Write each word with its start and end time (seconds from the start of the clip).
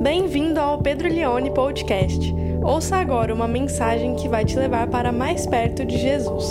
Bem-vindo 0.00 0.60
ao 0.60 0.80
Pedro 0.80 1.08
Leone 1.08 1.52
Podcast. 1.52 2.32
Ouça 2.62 2.96
agora 2.96 3.34
uma 3.34 3.48
mensagem 3.48 4.14
que 4.14 4.28
vai 4.28 4.44
te 4.44 4.56
levar 4.56 4.88
para 4.88 5.10
mais 5.10 5.44
perto 5.44 5.84
de 5.84 5.98
Jesus. 5.98 6.44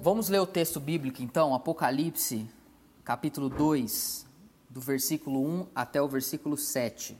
Vamos 0.00 0.28
ler 0.28 0.38
o 0.38 0.46
texto 0.46 0.78
bíblico 0.78 1.20
então, 1.20 1.52
Apocalipse, 1.52 2.48
capítulo 3.02 3.48
2, 3.48 4.24
do 4.68 4.80
versículo 4.80 5.44
1 5.44 5.66
até 5.74 6.00
o 6.00 6.06
versículo 6.06 6.56
7. 6.56 7.18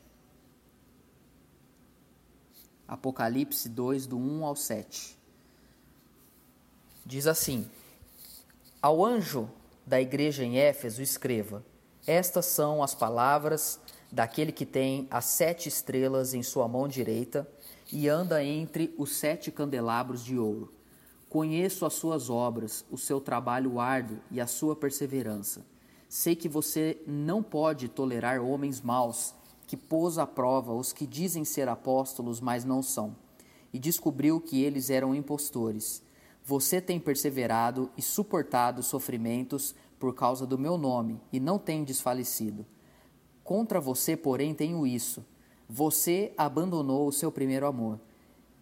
Apocalipse 2.87 3.69
2, 3.69 4.07
do 4.07 4.17
1 4.17 4.45
ao 4.45 4.55
7. 4.55 5.19
Diz 7.05 7.27
assim: 7.27 7.69
Ao 8.81 9.05
anjo 9.05 9.51
da 9.91 10.01
igreja 10.01 10.45
em 10.45 10.57
Éfeso, 10.57 11.03
escreva: 11.03 11.65
Estas 12.07 12.47
são 12.47 12.81
as 12.81 12.95
palavras 12.95 13.81
daquele 14.13 14.53
que 14.53 14.65
tem 14.65 15.09
as 15.11 15.25
sete 15.25 15.69
estrelas 15.69 16.33
em 16.33 16.45
sua 16.45 16.69
mão 16.69 16.87
direita 16.87 17.47
e 17.93 18.09
anda 18.09 18.43
entre 18.45 18.95
os 18.97 19.17
sete 19.17 19.51
candelabros 19.51 20.25
de 20.25 20.39
ouro. 20.39 20.73
Conheço 21.29 21.85
as 21.85 21.95
suas 21.95 22.31
obras, 22.31 22.85
o 22.89 22.97
seu 22.97 23.21
trabalho 23.21 23.81
árduo 23.81 24.19
e 24.31 24.41
a 24.41 24.47
sua 24.47 24.77
perseverança. 24.77 25.67
Sei 26.09 26.37
que 26.37 26.49
você 26.49 27.03
não 27.05 27.43
pode 27.43 27.89
tolerar 27.89 28.41
homens 28.41 28.81
maus, 28.81 29.35
que 29.67 29.77
pôs 29.77 30.19
à 30.19 30.27
prova 30.27 30.73
os 30.73 30.93
que 30.93 31.07
dizem 31.07 31.45
ser 31.45 31.69
apóstolos, 31.69 32.41
mas 32.41 32.65
não 32.65 32.81
são, 32.81 33.17
e 33.73 33.79
descobriu 33.79 34.41
que 34.41 34.63
eles 34.63 34.89
eram 34.89 35.17
impostores. 35.17 36.01
Você 36.51 36.81
tem 36.81 36.99
perseverado 36.99 37.93
e 37.97 38.03
suportado 38.03 38.83
sofrimentos 38.83 39.73
por 40.01 40.17
causa 40.17 40.45
do 40.45 40.59
meu 40.59 40.77
nome 40.77 41.21
e 41.33 41.39
não 41.39 41.61
tem 41.61 41.85
desfalecido. 41.85 42.67
Contra 43.45 43.81
você, 43.81 44.17
porém, 44.17 44.53
tenho 44.53 44.85
isso: 44.85 45.25
você 45.69 46.33
abandonou 46.37 47.07
o 47.07 47.13
seu 47.13 47.31
primeiro 47.31 47.69
amor. 47.69 48.01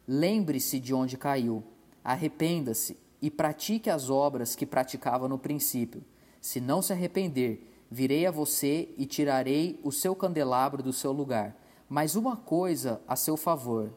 Lembre-se 0.06 0.78
de 0.78 0.92
onde 0.92 1.16
caiu, 1.16 1.64
arrependa-se 2.04 2.94
e 3.22 3.30
pratique 3.30 3.88
as 3.88 4.10
obras 4.10 4.54
que 4.54 4.66
praticava 4.66 5.26
no 5.26 5.38
princípio. 5.38 6.04
Se 6.42 6.60
não 6.60 6.82
se 6.82 6.92
arrepender, 6.92 7.72
virei 7.90 8.26
a 8.26 8.30
você 8.30 8.90
e 8.98 9.06
tirarei 9.06 9.80
o 9.82 9.90
seu 9.90 10.14
candelabro 10.14 10.82
do 10.82 10.92
seu 10.92 11.10
lugar. 11.10 11.56
Mas 11.88 12.16
uma 12.16 12.36
coisa 12.36 13.00
a 13.08 13.16
seu 13.16 13.34
favor, 13.34 13.90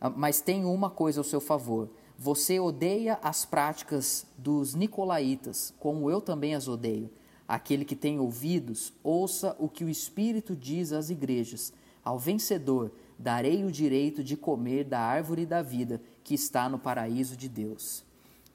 ah, 0.00 0.08
mas 0.08 0.40
tenho 0.40 0.72
uma 0.72 0.88
coisa 0.88 1.18
ao 1.18 1.24
seu 1.24 1.40
favor 1.40 1.90
você 2.18 2.58
odeia 2.58 3.16
as 3.22 3.44
práticas 3.44 4.26
dos 4.36 4.74
nicolaítas, 4.74 5.72
como 5.78 6.10
eu 6.10 6.20
também 6.20 6.52
as 6.52 6.66
odeio. 6.66 7.08
Aquele 7.46 7.84
que 7.84 7.94
tem 7.94 8.18
ouvidos, 8.18 8.92
ouça 9.04 9.54
o 9.56 9.68
que 9.68 9.84
o 9.84 9.88
Espírito 9.88 10.56
diz 10.56 10.92
às 10.92 11.10
igrejas. 11.10 11.72
Ao 12.04 12.18
vencedor, 12.18 12.90
darei 13.16 13.64
o 13.64 13.70
direito 13.70 14.24
de 14.24 14.36
comer 14.36 14.84
da 14.84 14.98
árvore 14.98 15.46
da 15.46 15.62
vida 15.62 16.02
que 16.24 16.34
está 16.34 16.68
no 16.68 16.78
paraíso 16.78 17.36
de 17.36 17.48
Deus. 17.48 18.04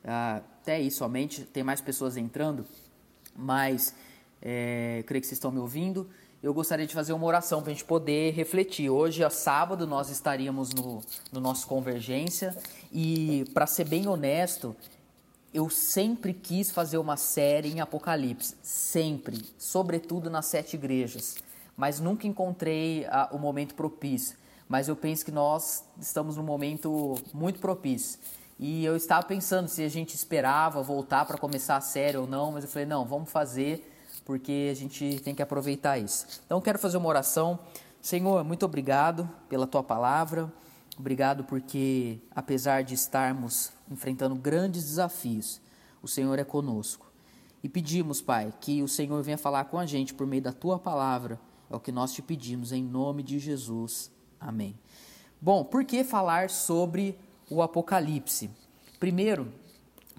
Ah, 0.03 0.43
até 0.61 0.75
aí 0.75 0.91
somente, 0.91 1.43
tem 1.45 1.63
mais 1.63 1.79
pessoas 1.79 2.17
entrando, 2.17 2.65
mas 3.33 3.95
é, 4.41 5.03
creio 5.07 5.21
que 5.21 5.27
vocês 5.27 5.37
estão 5.37 5.51
me 5.51 5.59
ouvindo 5.59 6.09
eu 6.43 6.53
gostaria 6.53 6.85
de 6.85 6.93
fazer 6.93 7.13
uma 7.13 7.25
oração 7.25 7.61
para 7.61 7.71
a 7.71 7.73
gente 7.73 7.85
poder 7.85 8.33
refletir. 8.33 8.89
Hoje, 8.89 9.23
é 9.23 9.29
sábado, 9.29 9.87
nós 9.87 10.09
estaríamos 10.09 10.73
no, 10.73 11.01
no 11.31 11.39
nosso 11.39 11.65
Convergência 11.65 12.53
e, 12.91 13.49
para 13.53 13.65
ser 13.65 13.85
bem 13.85 14.09
honesto, 14.09 14.75
eu 15.53 15.69
sempre 15.69 16.33
quis 16.33 16.69
fazer 16.69 16.97
uma 16.97 17.15
série 17.15 17.69
em 17.69 17.79
Apocalipse, 17.79 18.55
sempre, 18.61 19.41
sobretudo 19.57 20.29
nas 20.29 20.47
sete 20.47 20.75
igrejas, 20.75 21.37
mas 21.77 22.01
nunca 22.01 22.27
encontrei 22.27 23.05
ah, 23.05 23.29
o 23.31 23.39
momento 23.39 23.73
propício. 23.73 24.37
Mas 24.67 24.89
eu 24.89 24.97
penso 24.97 25.23
que 25.23 25.31
nós 25.31 25.85
estamos 25.97 26.35
num 26.35 26.43
momento 26.43 27.15
muito 27.33 27.59
propício. 27.59 28.19
E 28.59 28.83
eu 28.83 28.97
estava 28.97 29.25
pensando 29.25 29.69
se 29.69 29.81
a 29.81 29.89
gente 29.89 30.13
esperava 30.13 30.83
voltar 30.83 31.23
para 31.25 31.37
começar 31.37 31.77
a 31.77 31.81
série 31.81 32.17
ou 32.17 32.27
não, 32.27 32.51
mas 32.51 32.65
eu 32.65 32.69
falei, 32.69 32.85
não, 32.85 33.05
vamos 33.05 33.31
fazer 33.31 33.92
porque 34.25 34.69
a 34.71 34.75
gente 34.75 35.19
tem 35.21 35.35
que 35.35 35.41
aproveitar 35.41 35.97
isso. 35.97 36.41
Então, 36.45 36.61
quero 36.61 36.79
fazer 36.79 36.97
uma 36.97 37.09
oração. 37.09 37.59
Senhor, 38.01 38.43
muito 38.43 38.65
obrigado 38.65 39.29
pela 39.49 39.67
tua 39.67 39.83
palavra. 39.83 40.51
Obrigado 40.97 41.43
porque, 41.43 42.19
apesar 42.31 42.83
de 42.83 42.93
estarmos 42.93 43.71
enfrentando 43.89 44.35
grandes 44.35 44.83
desafios, 44.83 45.59
o 46.01 46.07
Senhor 46.07 46.37
é 46.37 46.43
conosco. 46.43 47.11
E 47.63 47.69
pedimos, 47.69 48.21
Pai, 48.21 48.53
que 48.59 48.83
o 48.83 48.87
Senhor 48.87 49.21
venha 49.23 49.37
falar 49.37 49.65
com 49.65 49.77
a 49.77 49.85
gente 49.85 50.13
por 50.13 50.27
meio 50.27 50.41
da 50.41 50.51
tua 50.51 50.77
palavra. 50.77 51.39
É 51.69 51.75
o 51.75 51.79
que 51.79 51.91
nós 51.91 52.13
te 52.13 52.21
pedimos 52.21 52.71
em 52.71 52.83
nome 52.83 53.23
de 53.23 53.39
Jesus. 53.39 54.11
Amém. 54.39 54.77
Bom, 55.41 55.63
por 55.63 55.83
que 55.83 56.03
falar 56.03 56.49
sobre 56.49 57.17
o 57.49 57.61
Apocalipse? 57.61 58.49
Primeiro, 58.99 59.51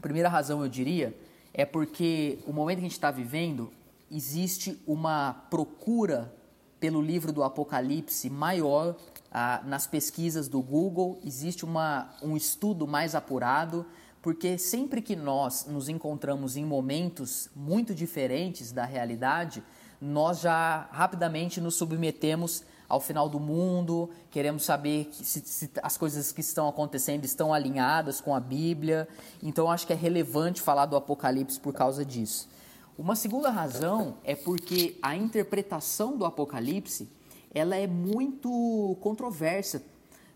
primeira 0.00 0.28
razão 0.28 0.62
eu 0.62 0.68
diria 0.68 1.16
é 1.52 1.64
porque 1.64 2.38
o 2.46 2.52
momento 2.52 2.78
que 2.78 2.84
a 2.84 2.88
gente 2.88 2.92
está 2.92 3.10
vivendo 3.10 3.72
existe 4.14 4.80
uma 4.86 5.32
procura 5.50 6.32
pelo 6.78 7.00
livro 7.00 7.32
do 7.32 7.42
Apocalipse 7.42 8.30
maior 8.30 8.96
ah, 9.32 9.60
nas 9.64 9.86
pesquisas 9.86 10.48
do 10.48 10.62
Google, 10.62 11.18
existe 11.24 11.64
uma, 11.64 12.14
um 12.22 12.36
estudo 12.36 12.86
mais 12.86 13.14
apurado, 13.14 13.84
porque 14.22 14.56
sempre 14.56 15.02
que 15.02 15.16
nós 15.16 15.66
nos 15.66 15.88
encontramos 15.88 16.56
em 16.56 16.64
momentos 16.64 17.50
muito 17.56 17.94
diferentes 17.94 18.70
da 18.70 18.84
realidade, 18.84 19.62
nós 20.00 20.40
já 20.40 20.88
rapidamente 20.92 21.60
nos 21.60 21.74
submetemos 21.74 22.62
ao 22.88 23.00
final 23.00 23.28
do 23.28 23.40
mundo, 23.40 24.10
queremos 24.30 24.64
saber 24.64 25.08
se, 25.12 25.40
se, 25.40 25.70
as 25.82 25.96
coisas 25.96 26.30
que 26.30 26.40
estão 26.40 26.68
acontecendo 26.68 27.24
estão 27.24 27.52
alinhadas 27.52 28.20
com 28.20 28.34
a 28.34 28.40
Bíblia. 28.40 29.08
Então, 29.42 29.70
acho 29.70 29.86
que 29.86 29.92
é 29.92 29.96
relevante 29.96 30.60
falar 30.60 30.86
do 30.86 30.94
Apocalipse 30.94 31.58
por 31.58 31.72
causa 31.72 32.04
disso. 32.04 32.48
Uma 32.96 33.16
segunda 33.16 33.50
razão 33.50 34.18
é 34.22 34.36
porque 34.36 34.96
a 35.02 35.16
interpretação 35.16 36.16
do 36.16 36.24
Apocalipse 36.24 37.08
ela 37.52 37.74
é 37.74 37.88
muito 37.88 38.96
controversa. 39.00 39.82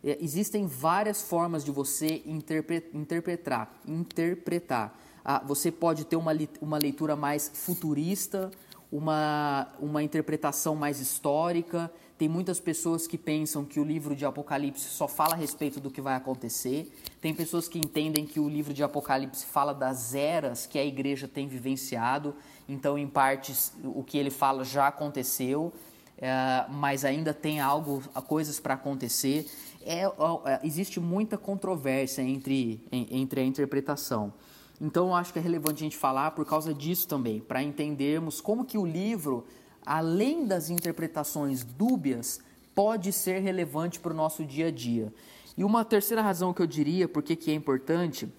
É, 0.02 0.18
existem 0.20 0.66
várias 0.66 1.22
formas 1.22 1.64
de 1.64 1.70
você 1.70 2.20
interpretar. 2.26 3.72
interpretar. 3.86 4.98
Ah, 5.24 5.40
você 5.44 5.70
pode 5.70 6.04
ter 6.04 6.16
uma, 6.16 6.32
uma 6.60 6.78
leitura 6.78 7.14
mais 7.14 7.48
futurista, 7.54 8.50
uma, 8.90 9.68
uma 9.78 10.02
interpretação 10.02 10.74
mais 10.74 11.00
histórica. 11.00 11.90
Tem 12.18 12.28
muitas 12.28 12.58
pessoas 12.58 13.06
que 13.06 13.16
pensam 13.16 13.64
que 13.64 13.78
o 13.78 13.84
livro 13.84 14.16
de 14.16 14.26
Apocalipse 14.26 14.88
só 14.88 15.06
fala 15.06 15.34
a 15.34 15.36
respeito 15.36 15.78
do 15.78 15.88
que 15.88 16.00
vai 16.00 16.16
acontecer. 16.16 16.92
Tem 17.20 17.32
pessoas 17.32 17.68
que 17.68 17.78
entendem 17.78 18.26
que 18.26 18.40
o 18.40 18.48
livro 18.48 18.74
de 18.74 18.82
Apocalipse 18.82 19.46
fala 19.46 19.72
das 19.72 20.16
eras 20.16 20.66
que 20.66 20.80
a 20.80 20.84
igreja 20.84 21.28
tem 21.28 21.46
vivenciado. 21.46 22.34
Então, 22.68 22.98
em 22.98 23.06
partes, 23.06 23.72
o 23.84 24.02
que 24.02 24.18
ele 24.18 24.30
fala 24.30 24.64
já 24.64 24.88
aconteceu, 24.88 25.72
é, 26.16 26.64
mas 26.68 27.04
ainda 27.04 27.32
tem 27.32 27.60
algo, 27.60 28.02
coisas 28.26 28.58
para 28.58 28.74
acontecer. 28.74 29.48
É, 29.86 30.02
é, 30.02 30.60
existe 30.64 30.98
muita 30.98 31.38
controvérsia 31.38 32.22
entre, 32.22 32.84
entre 32.90 33.42
a 33.42 33.44
interpretação. 33.44 34.34
Então, 34.80 35.06
eu 35.06 35.14
acho 35.14 35.32
que 35.32 35.38
é 35.38 35.42
relevante 35.42 35.84
a 35.84 35.86
gente 35.86 35.96
falar 35.96 36.32
por 36.32 36.44
causa 36.44 36.74
disso 36.74 37.06
também, 37.06 37.38
para 37.38 37.62
entendermos 37.62 38.40
como 38.40 38.64
que 38.64 38.76
o 38.76 38.84
livro 38.84 39.46
além 39.84 40.46
das 40.46 40.70
interpretações 40.70 41.64
dúbias, 41.64 42.40
pode 42.74 43.12
ser 43.12 43.40
relevante 43.40 43.98
para 43.98 44.12
o 44.12 44.16
nosso 44.16 44.44
dia 44.44 44.68
a 44.68 44.70
dia. 44.70 45.12
E 45.56 45.64
uma 45.64 45.84
terceira 45.84 46.22
razão 46.22 46.54
que 46.54 46.62
eu 46.62 46.66
diria 46.66 47.08
porque 47.08 47.34
que 47.34 47.50
é 47.50 47.54
importante 47.54 48.32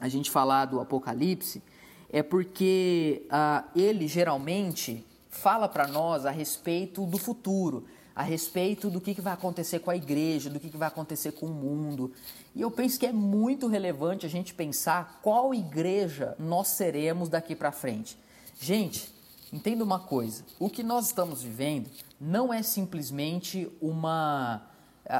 a 0.00 0.08
gente 0.08 0.30
falar 0.30 0.64
do 0.64 0.80
Apocalipse 0.80 1.62
é 2.10 2.22
porque 2.22 3.26
ah, 3.28 3.64
ele 3.74 4.08
geralmente 4.08 5.04
fala 5.28 5.68
para 5.68 5.86
nós 5.86 6.24
a 6.24 6.30
respeito 6.30 7.04
do 7.04 7.18
futuro, 7.18 7.84
a 8.14 8.22
respeito 8.22 8.88
do 8.88 9.00
que, 9.00 9.14
que 9.14 9.20
vai 9.20 9.32
acontecer 9.32 9.80
com 9.80 9.90
a 9.90 9.96
igreja, 9.96 10.48
do 10.48 10.60
que, 10.60 10.70
que 10.70 10.76
vai 10.76 10.88
acontecer 10.88 11.32
com 11.32 11.46
o 11.46 11.52
mundo. 11.52 12.12
E 12.54 12.60
eu 12.60 12.70
penso 12.70 12.98
que 12.98 13.06
é 13.06 13.12
muito 13.12 13.66
relevante 13.66 14.24
a 14.24 14.28
gente 14.28 14.54
pensar 14.54 15.20
qual 15.22 15.52
igreja 15.52 16.36
nós 16.38 16.68
seremos 16.68 17.28
daqui 17.28 17.56
para 17.56 17.72
frente. 17.72 18.16
Gente, 18.60 19.12
Entenda 19.54 19.84
uma 19.84 20.00
coisa: 20.00 20.44
o 20.58 20.68
que 20.68 20.82
nós 20.82 21.06
estamos 21.06 21.40
vivendo 21.40 21.88
não 22.20 22.52
é 22.52 22.60
simplesmente 22.60 23.70
uma, 23.80 24.62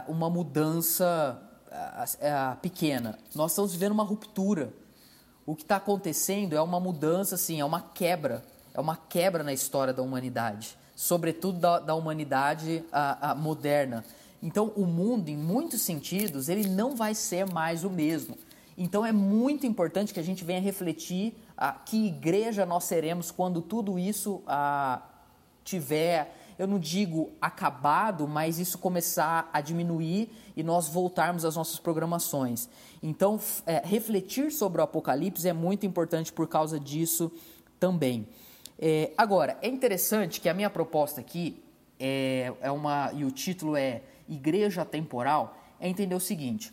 uma 0.08 0.28
mudança 0.28 1.40
pequena. 2.60 3.16
Nós 3.32 3.52
estamos 3.52 3.72
vivendo 3.72 3.92
uma 3.92 4.02
ruptura. 4.02 4.75
O 5.46 5.54
que 5.54 5.62
está 5.62 5.76
acontecendo 5.76 6.56
é 6.56 6.60
uma 6.60 6.81
mudança, 6.81 7.36
assim, 7.36 7.60
é 7.60 7.64
uma 7.64 7.81
quebra. 7.81 8.42
É 8.75 8.81
uma 8.81 8.96
quebra 8.96 9.44
na 9.44 9.52
história 9.52 9.94
da 9.94 10.02
humanidade, 10.02 10.76
sobretudo 10.96 11.60
da, 11.60 11.78
da 11.78 11.94
humanidade 11.94 12.84
a, 12.90 13.31
a 13.31 13.34
moderna. 13.36 14.04
Então, 14.42 14.72
o 14.75 14.84
mundo, 14.84 15.28
em 15.28 15.36
muitos 15.36 15.82
sentidos, 15.82 16.48
ele 16.48 16.69
não 16.69 16.96
vai 16.96 17.14
ser 17.14 17.46
mais 17.52 17.84
o 17.84 17.90
mesmo. 17.90 18.36
Então, 18.76 19.06
é 19.06 19.12
muito 19.12 19.64
importante 19.64 20.12
que 20.12 20.19
a 20.19 20.25
gente 20.25 20.42
venha 20.42 20.60
refletir 20.60 21.36
ah, 21.56 21.73
que 21.73 22.06
igreja 22.06 22.67
nós 22.67 22.85
seremos 22.85 23.31
quando 23.31 23.62
tudo 23.62 23.99
isso 23.99 24.43
ah, 24.47 25.03
tiver, 25.65 26.35
eu 26.59 26.67
não 26.67 26.79
digo 26.79 27.33
acabado, 27.41 28.29
mas 28.29 28.59
isso 28.59 28.79
começar 28.79 29.49
a 29.53 29.61
diminuir 29.61 30.31
e 30.56 30.62
nós 30.62 30.89
voltarmos 30.89 31.45
às 31.45 31.56
nossas 31.56 31.79
programações. 31.79 32.69
Então, 33.03 33.41
é, 33.67 33.83
refletir 33.85 34.53
sobre 34.53 34.81
o 34.81 34.85
Apocalipse 34.85 35.49
é 35.49 35.53
muito 35.53 35.85
importante 35.85 36.33
por 36.33 36.47
causa 36.47 36.79
disso 36.79 37.33
também. 37.81 38.29
É, 38.79 39.12
agora, 39.17 39.59
é 39.62 39.69
interessante 39.69 40.41
que 40.41 40.49
a 40.49 40.55
minha 40.55 40.71
proposta 40.71 41.21
aqui 41.21 41.62
é, 41.99 42.53
é 42.61 42.71
uma. 42.71 43.12
e 43.12 43.25
o 43.25 43.31
título 43.31 43.77
é 43.77 44.03
Igreja 44.29 44.85
Temporal, 44.85 45.56
é 45.81 45.89
entender 45.89 46.15
o 46.15 46.21
seguinte. 46.21 46.73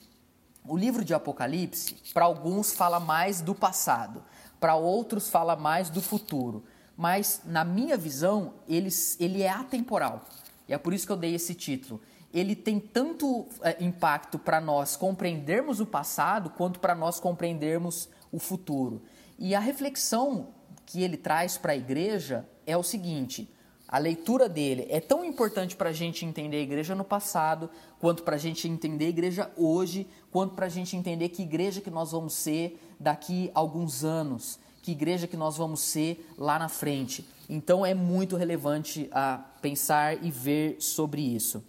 O 0.68 0.78
livro 0.78 1.04
de 1.04 1.13
Apocalipse, 1.13 1.95
para 2.13 2.25
alguns, 2.25 2.72
fala 2.72 3.00
mais 3.00 3.42
do 3.42 3.56
passado, 3.56 4.24
para 4.61 4.75
outros, 4.75 5.27
fala 5.27 5.55
mais 5.55 5.89
do 5.89 5.99
futuro. 5.99 6.63
Mas, 6.95 7.41
na 7.43 7.65
minha 7.65 7.97
visão, 7.97 8.53
ele, 8.69 8.89
ele 9.19 9.41
é 9.41 9.49
atemporal. 9.49 10.23
E 10.69 10.73
é 10.73 10.77
por 10.77 10.93
isso 10.93 11.07
que 11.07 11.11
eu 11.11 11.17
dei 11.17 11.33
esse 11.33 11.55
título. 11.55 11.99
Ele 12.31 12.55
tem 12.55 12.79
tanto 12.79 13.47
é, 13.63 13.83
impacto 13.83 14.37
para 14.37 14.61
nós 14.61 14.95
compreendermos 14.95 15.79
o 15.79 15.85
passado, 15.85 16.51
quanto 16.51 16.79
para 16.79 16.93
nós 16.93 17.19
compreendermos 17.19 18.07
o 18.31 18.37
futuro. 18.37 19.01
E 19.39 19.55
a 19.55 19.59
reflexão 19.59 20.49
que 20.85 21.01
ele 21.01 21.17
traz 21.17 21.57
para 21.57 21.71
a 21.71 21.75
igreja 21.75 22.47
é 22.65 22.77
o 22.77 22.83
seguinte: 22.83 23.51
a 23.91 23.97
leitura 23.97 24.47
dele 24.47 24.88
é 24.89 25.01
tão 25.01 25.25
importante 25.25 25.75
para 25.75 25.89
a 25.89 25.93
gente 25.93 26.25
entender 26.25 26.55
a 26.55 26.61
igreja 26.61 26.95
no 26.95 27.03
passado, 27.03 27.69
quanto 27.99 28.23
para 28.23 28.38
a 28.38 28.39
gente 28.39 28.65
entender 28.65 29.05
a 29.05 29.09
igreja 29.09 29.51
hoje, 29.57 30.07
quanto 30.31 30.55
para 30.55 30.67
a 30.67 30.69
gente 30.69 30.95
entender 30.95 31.27
que 31.27 31.43
igreja 31.43 31.81
que 31.81 31.91
nós 31.91 32.13
vamos 32.13 32.33
ser 32.33 32.81
daqui 32.97 33.51
a 33.53 33.59
alguns 33.59 34.05
anos, 34.05 34.57
que 34.81 34.93
igreja 34.93 35.27
que 35.27 35.35
nós 35.35 35.57
vamos 35.57 35.81
ser 35.81 36.25
lá 36.38 36.57
na 36.57 36.69
frente. 36.69 37.27
Então 37.49 37.85
é 37.85 37.93
muito 37.93 38.38
relevante 38.38 39.09
a 39.11 39.39
pensar 39.61 40.23
e 40.23 40.31
ver 40.31 40.77
sobre 40.79 41.21
isso. 41.21 41.61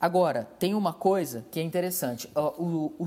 Agora, 0.00 0.44
tem 0.58 0.74
uma 0.74 0.94
coisa 0.94 1.44
que 1.50 1.60
é 1.60 1.62
interessante: 1.62 2.26
o, 2.34 2.94
o, 2.98 3.06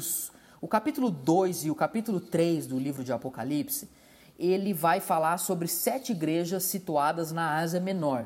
o 0.61 0.67
capítulo 0.67 1.09
2 1.09 1.65
e 1.65 1.71
o 1.71 1.75
capítulo 1.75 2.19
3 2.19 2.67
do 2.67 2.77
livro 2.77 3.03
de 3.03 3.11
Apocalipse 3.11 3.89
ele 4.39 4.73
vai 4.73 5.01
falar 5.01 5.37
sobre 5.37 5.67
sete 5.67 6.13
igrejas 6.13 6.63
situadas 6.63 7.31
na 7.33 7.57
Ásia 7.57 7.81
Menor. 7.81 8.25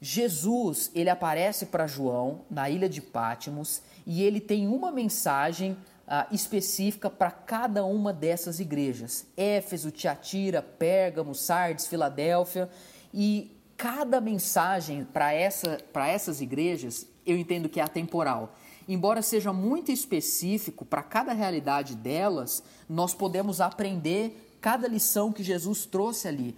Jesus, 0.00 0.90
ele 0.94 1.08
aparece 1.08 1.66
para 1.66 1.86
João 1.86 2.42
na 2.50 2.68
ilha 2.68 2.88
de 2.88 3.00
Pátimos 3.00 3.82
e 4.06 4.22
ele 4.22 4.40
tem 4.40 4.68
uma 4.68 4.90
mensagem 4.90 5.72
uh, 5.72 6.34
específica 6.34 7.08
para 7.08 7.30
cada 7.30 7.84
uma 7.84 8.12
dessas 8.12 8.60
igrejas. 8.60 9.26
Éfeso, 9.36 9.90
Tiatira, 9.90 10.62
Pérgamo, 10.62 11.34
Sardes, 11.34 11.86
Filadélfia 11.86 12.68
e 13.12 13.50
cada 13.76 14.20
mensagem 14.20 15.04
para 15.04 15.32
essa, 15.32 15.78
essas 15.94 16.40
igrejas 16.40 17.06
eu 17.26 17.36
entendo 17.36 17.68
que 17.68 17.80
é 17.80 17.82
atemporal. 17.82 18.54
Embora 18.88 19.20
seja 19.20 19.52
muito 19.52 19.90
específico 19.90 20.84
para 20.84 21.02
cada 21.02 21.32
realidade 21.32 21.96
delas, 21.96 22.62
nós 22.88 23.12
podemos 23.12 23.60
aprender 23.60 24.56
cada 24.60 24.86
lição 24.86 25.32
que 25.32 25.42
Jesus 25.42 25.84
trouxe 25.86 26.28
ali. 26.28 26.56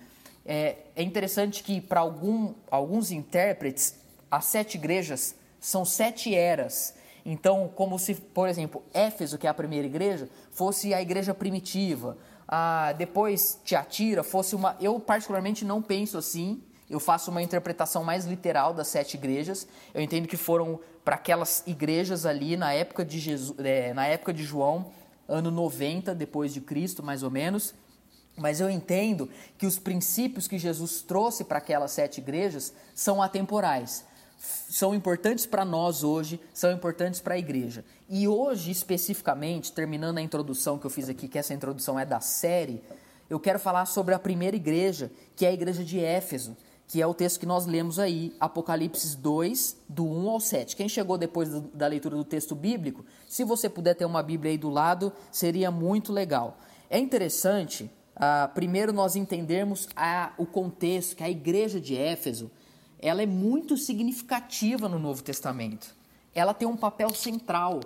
É, 0.50 0.76
é 0.96 1.02
interessante 1.02 1.62
que, 1.62 1.78
para 1.78 2.00
alguns 2.00 3.10
intérpretes, 3.10 3.96
as 4.30 4.46
sete 4.46 4.78
igrejas 4.78 5.34
são 5.60 5.84
sete 5.84 6.34
eras. 6.34 6.94
Então, 7.22 7.70
como 7.74 7.98
se, 7.98 8.14
por 8.14 8.48
exemplo, 8.48 8.82
Éfeso, 8.94 9.36
que 9.36 9.46
é 9.46 9.50
a 9.50 9.54
primeira 9.54 9.86
igreja, 9.86 10.26
fosse 10.50 10.94
a 10.94 11.02
igreja 11.02 11.34
primitiva. 11.34 12.16
Ah, 12.48 12.94
depois, 12.96 13.60
Tiatira 13.62 14.22
fosse 14.22 14.54
uma. 14.54 14.74
Eu, 14.80 14.98
particularmente, 14.98 15.66
não 15.66 15.82
penso 15.82 16.16
assim. 16.16 16.62
Eu 16.88 16.98
faço 16.98 17.30
uma 17.30 17.42
interpretação 17.42 18.02
mais 18.02 18.24
literal 18.24 18.72
das 18.72 18.88
sete 18.88 19.18
igrejas. 19.18 19.68
Eu 19.92 20.00
entendo 20.00 20.26
que 20.26 20.38
foram 20.38 20.80
para 21.04 21.16
aquelas 21.16 21.62
igrejas 21.66 22.24
ali 22.24 22.56
na 22.56 22.72
época 22.72 23.04
de 23.04 23.18
Jesus, 23.18 23.58
é, 23.58 23.92
na 23.92 24.06
época 24.06 24.32
de 24.32 24.42
João, 24.42 24.90
ano 25.28 25.50
90 25.50 26.14
depois 26.14 26.54
de 26.54 26.62
Cristo, 26.62 27.02
mais 27.02 27.22
ou 27.22 27.30
menos. 27.30 27.74
Mas 28.38 28.60
eu 28.60 28.70
entendo 28.70 29.28
que 29.56 29.66
os 29.66 29.78
princípios 29.78 30.46
que 30.46 30.58
Jesus 30.58 31.02
trouxe 31.02 31.44
para 31.44 31.58
aquelas 31.58 31.92
sete 31.92 32.18
igrejas 32.18 32.72
são 32.94 33.20
atemporais. 33.20 34.04
São 34.38 34.94
importantes 34.94 35.46
para 35.46 35.64
nós 35.64 36.04
hoje, 36.04 36.40
são 36.54 36.70
importantes 36.70 37.20
para 37.20 37.34
a 37.34 37.38
igreja. 37.38 37.84
E 38.08 38.28
hoje, 38.28 38.70
especificamente, 38.70 39.72
terminando 39.72 40.18
a 40.18 40.22
introdução 40.22 40.78
que 40.78 40.86
eu 40.86 40.90
fiz 40.90 41.08
aqui, 41.08 41.26
que 41.26 41.38
essa 41.38 41.52
introdução 41.52 41.98
é 41.98 42.06
da 42.06 42.20
série, 42.20 42.80
eu 43.28 43.40
quero 43.40 43.58
falar 43.58 43.84
sobre 43.86 44.14
a 44.14 44.18
primeira 44.18 44.56
igreja, 44.56 45.10
que 45.34 45.44
é 45.44 45.48
a 45.48 45.52
igreja 45.52 45.84
de 45.84 45.98
Éfeso, 45.98 46.56
que 46.86 47.02
é 47.02 47.06
o 47.06 47.12
texto 47.12 47.40
que 47.40 47.46
nós 47.46 47.66
lemos 47.66 47.98
aí, 47.98 48.34
Apocalipse 48.40 49.14
2, 49.16 49.76
do 49.88 50.06
1 50.06 50.30
ao 50.30 50.40
7. 50.40 50.74
Quem 50.74 50.88
chegou 50.88 51.18
depois 51.18 51.50
do, 51.50 51.60
da 51.60 51.86
leitura 51.86 52.16
do 52.16 52.24
texto 52.24 52.54
bíblico, 52.54 53.04
se 53.28 53.44
você 53.44 53.68
puder 53.68 53.94
ter 53.94 54.06
uma 54.06 54.22
Bíblia 54.22 54.52
aí 54.52 54.58
do 54.58 54.70
lado, 54.70 55.12
seria 55.30 55.70
muito 55.70 56.12
legal. 56.12 56.58
É 56.88 56.98
interessante 56.98 57.90
Uh, 58.18 58.52
primeiro 58.52 58.92
nós 58.92 59.14
entendermos 59.14 59.88
a, 59.94 60.32
o 60.36 60.44
contexto, 60.44 61.14
que 61.14 61.22
a 61.22 61.30
igreja 61.30 61.80
de 61.80 61.96
Éfeso 61.96 62.50
ela 63.00 63.22
é 63.22 63.26
muito 63.26 63.76
significativa 63.76 64.88
no 64.88 64.98
Novo 64.98 65.22
Testamento. 65.22 65.94
Ela 66.34 66.52
tem 66.52 66.66
um 66.66 66.76
papel 66.76 67.10
central. 67.10 67.78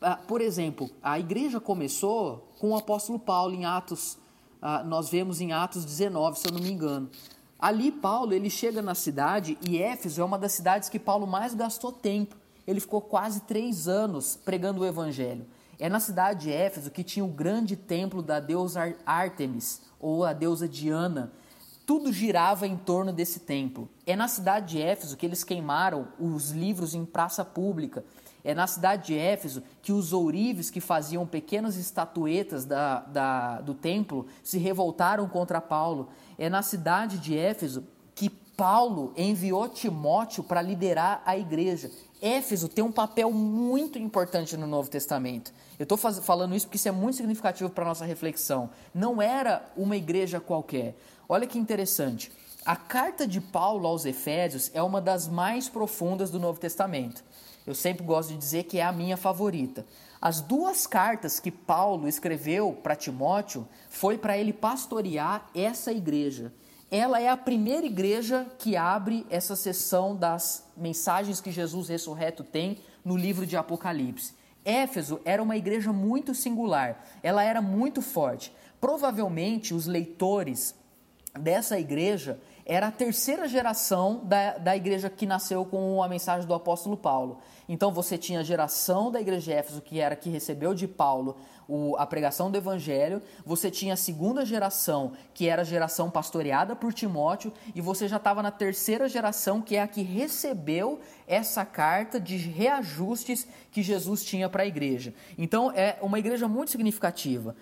Uh, 0.00 0.26
por 0.26 0.40
exemplo, 0.40 0.88
a 1.02 1.18
igreja 1.18 1.60
começou 1.60 2.50
com 2.58 2.70
o 2.70 2.76
apóstolo 2.76 3.18
Paulo 3.18 3.54
em 3.54 3.66
Atos, 3.66 4.14
uh, 4.62 4.82
nós 4.86 5.10
vemos 5.10 5.42
em 5.42 5.52
Atos 5.52 5.84
19, 5.84 6.38
se 6.38 6.48
eu 6.48 6.52
não 6.52 6.60
me 6.60 6.72
engano. 6.72 7.10
Ali 7.58 7.92
Paulo 7.92 8.32
ele 8.32 8.48
chega 8.48 8.80
na 8.80 8.94
cidade 8.94 9.58
e 9.68 9.76
Éfeso 9.76 10.22
é 10.22 10.24
uma 10.24 10.38
das 10.38 10.52
cidades 10.52 10.88
que 10.88 10.98
Paulo 10.98 11.26
mais 11.26 11.52
gastou 11.52 11.92
tempo. 11.92 12.34
Ele 12.66 12.80
ficou 12.80 13.02
quase 13.02 13.40
três 13.40 13.86
anos 13.86 14.36
pregando 14.42 14.80
o 14.80 14.86
evangelho. 14.86 15.44
É 15.80 15.88
na 15.88 15.98
cidade 15.98 16.42
de 16.42 16.52
Éfeso 16.52 16.90
que 16.90 17.02
tinha 17.02 17.24
o 17.24 17.28
grande 17.28 17.74
templo 17.74 18.22
da 18.22 18.38
deusa 18.38 18.94
Ártemis, 19.06 19.80
ou 19.98 20.26
a 20.26 20.34
deusa 20.34 20.68
Diana. 20.68 21.32
Tudo 21.86 22.12
girava 22.12 22.66
em 22.66 22.76
torno 22.76 23.14
desse 23.14 23.40
templo. 23.40 23.88
É 24.06 24.14
na 24.14 24.28
cidade 24.28 24.74
de 24.74 24.82
Éfeso 24.82 25.16
que 25.16 25.24
eles 25.24 25.42
queimaram 25.42 26.08
os 26.20 26.50
livros 26.50 26.94
em 26.94 27.06
praça 27.06 27.42
pública. 27.46 28.04
É 28.44 28.54
na 28.54 28.66
cidade 28.66 29.06
de 29.06 29.18
Éfeso 29.18 29.62
que 29.80 29.90
os 29.90 30.12
ourives 30.12 30.68
que 30.68 30.82
faziam 30.82 31.26
pequenas 31.26 31.76
estatuetas 31.76 32.66
da, 32.66 33.00
da, 33.00 33.60
do 33.62 33.72
templo 33.72 34.26
se 34.44 34.58
revoltaram 34.58 35.26
contra 35.28 35.62
Paulo. 35.62 36.10
É 36.36 36.50
na 36.50 36.60
cidade 36.60 37.18
de 37.18 37.36
Éfeso 37.36 37.84
Paulo 38.60 39.14
enviou 39.16 39.66
Timóteo 39.70 40.44
para 40.44 40.60
liderar 40.60 41.22
a 41.24 41.34
igreja. 41.34 41.90
Éfeso 42.20 42.68
tem 42.68 42.84
um 42.84 42.92
papel 42.92 43.32
muito 43.32 43.98
importante 43.98 44.54
no 44.54 44.66
Novo 44.66 44.90
Testamento. 44.90 45.50
Eu 45.78 45.84
estou 45.84 45.96
falando 45.96 46.54
isso 46.54 46.66
porque 46.66 46.76
isso 46.76 46.86
é 46.86 46.92
muito 46.92 47.16
significativo 47.16 47.70
para 47.70 47.84
a 47.84 47.88
nossa 47.88 48.04
reflexão. 48.04 48.68
Não 48.94 49.22
era 49.22 49.64
uma 49.74 49.96
igreja 49.96 50.40
qualquer. 50.40 50.94
Olha 51.26 51.46
que 51.46 51.58
interessante. 51.58 52.30
A 52.62 52.76
carta 52.76 53.26
de 53.26 53.40
Paulo 53.40 53.86
aos 53.86 54.04
Efésios 54.04 54.70
é 54.74 54.82
uma 54.82 55.00
das 55.00 55.26
mais 55.26 55.66
profundas 55.66 56.30
do 56.30 56.38
Novo 56.38 56.60
Testamento. 56.60 57.24
Eu 57.66 57.74
sempre 57.74 58.04
gosto 58.04 58.28
de 58.28 58.36
dizer 58.36 58.64
que 58.64 58.78
é 58.78 58.84
a 58.84 58.92
minha 58.92 59.16
favorita. 59.16 59.86
As 60.20 60.42
duas 60.42 60.86
cartas 60.86 61.40
que 61.40 61.50
Paulo 61.50 62.06
escreveu 62.06 62.78
para 62.82 62.94
Timóteo 62.94 63.66
foi 63.88 64.18
para 64.18 64.36
ele 64.36 64.52
pastorear 64.52 65.48
essa 65.54 65.90
igreja 65.90 66.52
ela 66.90 67.20
é 67.20 67.28
a 67.28 67.36
primeira 67.36 67.86
igreja 67.86 68.46
que 68.58 68.76
abre 68.76 69.24
essa 69.30 69.54
sessão 69.54 70.16
das 70.16 70.66
mensagens 70.76 71.40
que 71.40 71.52
Jesus 71.52 71.88
ressurreto 71.88 72.42
tem 72.42 72.78
no 73.04 73.16
livro 73.16 73.46
de 73.46 73.56
Apocalipse. 73.56 74.34
Éfeso 74.64 75.20
era 75.24 75.42
uma 75.42 75.56
igreja 75.56 75.92
muito 75.92 76.34
singular, 76.34 77.06
ela 77.22 77.44
era 77.44 77.62
muito 77.62 78.02
forte. 78.02 78.52
Provavelmente 78.80 79.72
os 79.72 79.86
leitores 79.86 80.74
dessa 81.38 81.78
igreja 81.78 82.40
era 82.70 82.86
a 82.86 82.92
terceira 82.92 83.48
geração 83.48 84.20
da, 84.22 84.56
da 84.56 84.76
igreja 84.76 85.10
que 85.10 85.26
nasceu 85.26 85.64
com 85.64 86.00
a 86.00 86.08
mensagem 86.08 86.46
do 86.46 86.54
apóstolo 86.54 86.96
Paulo. 86.96 87.40
Então 87.68 87.90
você 87.90 88.16
tinha 88.16 88.38
a 88.38 88.42
geração 88.44 89.10
da 89.10 89.20
igreja 89.20 89.42
de 89.42 89.52
Éfeso, 89.52 89.82
que 89.82 89.98
era 89.98 90.14
que 90.14 90.30
recebeu 90.30 90.72
de 90.72 90.86
Paulo 90.86 91.36
o, 91.66 91.96
a 91.96 92.06
pregação 92.06 92.48
do 92.48 92.56
evangelho, 92.56 93.20
você 93.44 93.72
tinha 93.72 93.94
a 93.94 93.96
segunda 93.96 94.44
geração, 94.44 95.14
que 95.34 95.48
era 95.48 95.62
a 95.62 95.64
geração 95.64 96.08
pastoreada 96.08 96.76
por 96.76 96.94
Timóteo, 96.94 97.52
e 97.74 97.80
você 97.80 98.06
já 98.06 98.18
estava 98.18 98.40
na 98.40 98.52
terceira 98.52 99.08
geração, 99.08 99.60
que 99.60 99.74
é 99.74 99.82
a 99.82 99.88
que 99.88 100.02
recebeu 100.02 101.00
essa 101.26 101.64
carta 101.64 102.20
de 102.20 102.36
reajustes 102.36 103.48
que 103.72 103.82
Jesus 103.82 104.24
tinha 104.24 104.48
para 104.48 104.62
a 104.62 104.66
igreja. 104.66 105.12
Então 105.36 105.72
é 105.72 105.98
uma 106.00 106.20
igreja 106.20 106.46
muito 106.46 106.70
significativa. 106.70 107.56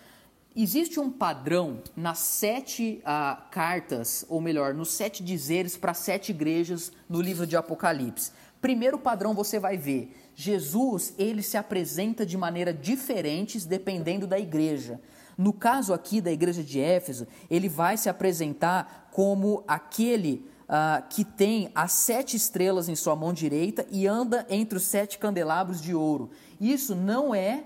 Existe 0.60 0.98
um 0.98 1.08
padrão 1.08 1.80
nas 1.94 2.18
sete 2.18 3.00
ah, 3.04 3.46
cartas, 3.48 4.26
ou 4.28 4.40
melhor, 4.40 4.74
nos 4.74 4.90
sete 4.90 5.22
dizeres 5.22 5.76
para 5.76 5.94
sete 5.94 6.30
igrejas 6.30 6.90
no 7.08 7.20
livro 7.20 7.46
de 7.46 7.56
Apocalipse. 7.56 8.32
Primeiro 8.60 8.98
padrão 8.98 9.34
você 9.34 9.60
vai 9.60 9.76
ver, 9.76 10.12
Jesus 10.34 11.14
ele 11.16 11.44
se 11.44 11.56
apresenta 11.56 12.26
de 12.26 12.36
maneira 12.36 12.74
diferentes 12.74 13.64
dependendo 13.64 14.26
da 14.26 14.36
igreja. 14.36 15.00
No 15.36 15.52
caso 15.52 15.94
aqui 15.94 16.20
da 16.20 16.32
igreja 16.32 16.64
de 16.64 16.80
Éfeso, 16.80 17.28
ele 17.48 17.68
vai 17.68 17.96
se 17.96 18.08
apresentar 18.08 19.08
como 19.12 19.62
aquele 19.68 20.44
uh, 20.64 21.06
que 21.08 21.24
tem 21.24 21.70
as 21.72 21.92
sete 21.92 22.36
estrelas 22.36 22.88
em 22.88 22.96
sua 22.96 23.14
mão 23.14 23.32
direita 23.32 23.86
e 23.92 24.08
anda 24.08 24.44
entre 24.50 24.76
os 24.76 24.82
sete 24.82 25.20
candelabros 25.20 25.80
de 25.80 25.94
ouro. 25.94 26.30
Isso 26.60 26.96
não 26.96 27.32
é 27.32 27.62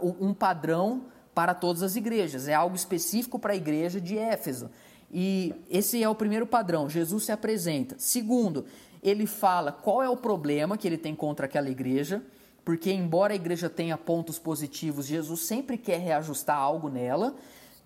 uh, 0.00 0.16
um 0.18 0.32
padrão 0.32 1.02
para 1.38 1.54
todas 1.54 1.84
as 1.84 1.94
igrejas, 1.94 2.48
é 2.48 2.54
algo 2.54 2.74
específico 2.74 3.38
para 3.38 3.52
a 3.52 3.56
igreja 3.56 4.00
de 4.00 4.18
Éfeso. 4.18 4.68
E 5.08 5.54
esse 5.70 6.02
é 6.02 6.08
o 6.08 6.14
primeiro 6.16 6.44
padrão, 6.48 6.90
Jesus 6.90 7.26
se 7.26 7.30
apresenta. 7.30 7.94
Segundo, 7.96 8.64
ele 9.00 9.24
fala 9.24 9.70
qual 9.70 10.02
é 10.02 10.10
o 10.10 10.16
problema 10.16 10.76
que 10.76 10.88
ele 10.88 10.98
tem 10.98 11.14
contra 11.14 11.46
aquela 11.46 11.70
igreja, 11.70 12.20
porque 12.64 12.90
embora 12.90 13.34
a 13.34 13.36
igreja 13.36 13.70
tenha 13.70 13.96
pontos 13.96 14.36
positivos, 14.36 15.06
Jesus 15.06 15.42
sempre 15.42 15.78
quer 15.78 16.00
reajustar 16.00 16.58
algo 16.58 16.88
nela. 16.88 17.36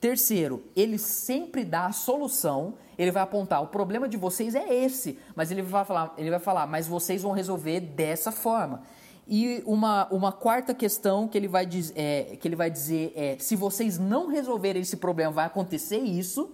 Terceiro, 0.00 0.64
ele 0.74 0.96
sempre 0.96 1.62
dá 1.62 1.84
a 1.84 1.92
solução, 1.92 2.72
ele 2.96 3.10
vai 3.10 3.22
apontar, 3.22 3.62
o 3.62 3.66
problema 3.66 4.08
de 4.08 4.16
vocês 4.16 4.54
é 4.54 4.74
esse, 4.74 5.18
mas 5.36 5.50
ele 5.50 5.60
vai 5.60 5.84
falar, 5.84 6.14
ele 6.16 6.30
vai 6.30 6.40
falar, 6.40 6.66
mas 6.66 6.86
vocês 6.86 7.20
vão 7.20 7.32
resolver 7.32 7.80
dessa 7.80 8.32
forma. 8.32 8.82
E 9.26 9.62
uma, 9.64 10.06
uma 10.12 10.32
quarta 10.32 10.74
questão 10.74 11.28
que 11.28 11.38
ele, 11.38 11.48
vai 11.48 11.64
diz, 11.64 11.92
é, 11.94 12.36
que 12.40 12.48
ele 12.48 12.56
vai 12.56 12.70
dizer 12.70 13.12
é: 13.14 13.36
se 13.38 13.54
vocês 13.54 13.98
não 13.98 14.28
resolverem 14.28 14.82
esse 14.82 14.96
problema, 14.96 15.32
vai 15.32 15.46
acontecer 15.46 15.98
isso. 15.98 16.50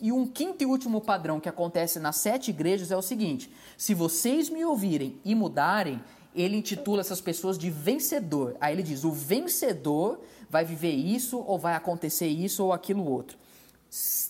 E 0.00 0.12
um 0.12 0.26
quinto 0.26 0.62
e 0.62 0.66
último 0.66 1.00
padrão 1.00 1.38
que 1.38 1.48
acontece 1.48 1.98
nas 1.98 2.16
sete 2.16 2.50
igrejas 2.50 2.90
é 2.90 2.96
o 2.96 3.02
seguinte: 3.02 3.50
se 3.76 3.94
vocês 3.94 4.50
me 4.50 4.64
ouvirem 4.64 5.18
e 5.24 5.34
mudarem, 5.34 6.02
ele 6.34 6.56
intitula 6.56 7.00
essas 7.00 7.20
pessoas 7.20 7.58
de 7.58 7.70
vencedor. 7.70 8.56
Aí 8.60 8.74
ele 8.74 8.82
diz: 8.82 9.04
o 9.04 9.10
vencedor 9.10 10.20
vai 10.48 10.64
viver 10.64 10.92
isso, 10.92 11.38
ou 11.38 11.58
vai 11.58 11.74
acontecer 11.74 12.28
isso 12.28 12.64
ou 12.64 12.72
aquilo 12.72 13.04
outro. 13.04 13.38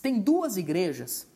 Tem 0.00 0.18
duas 0.18 0.56
igrejas 0.56 1.26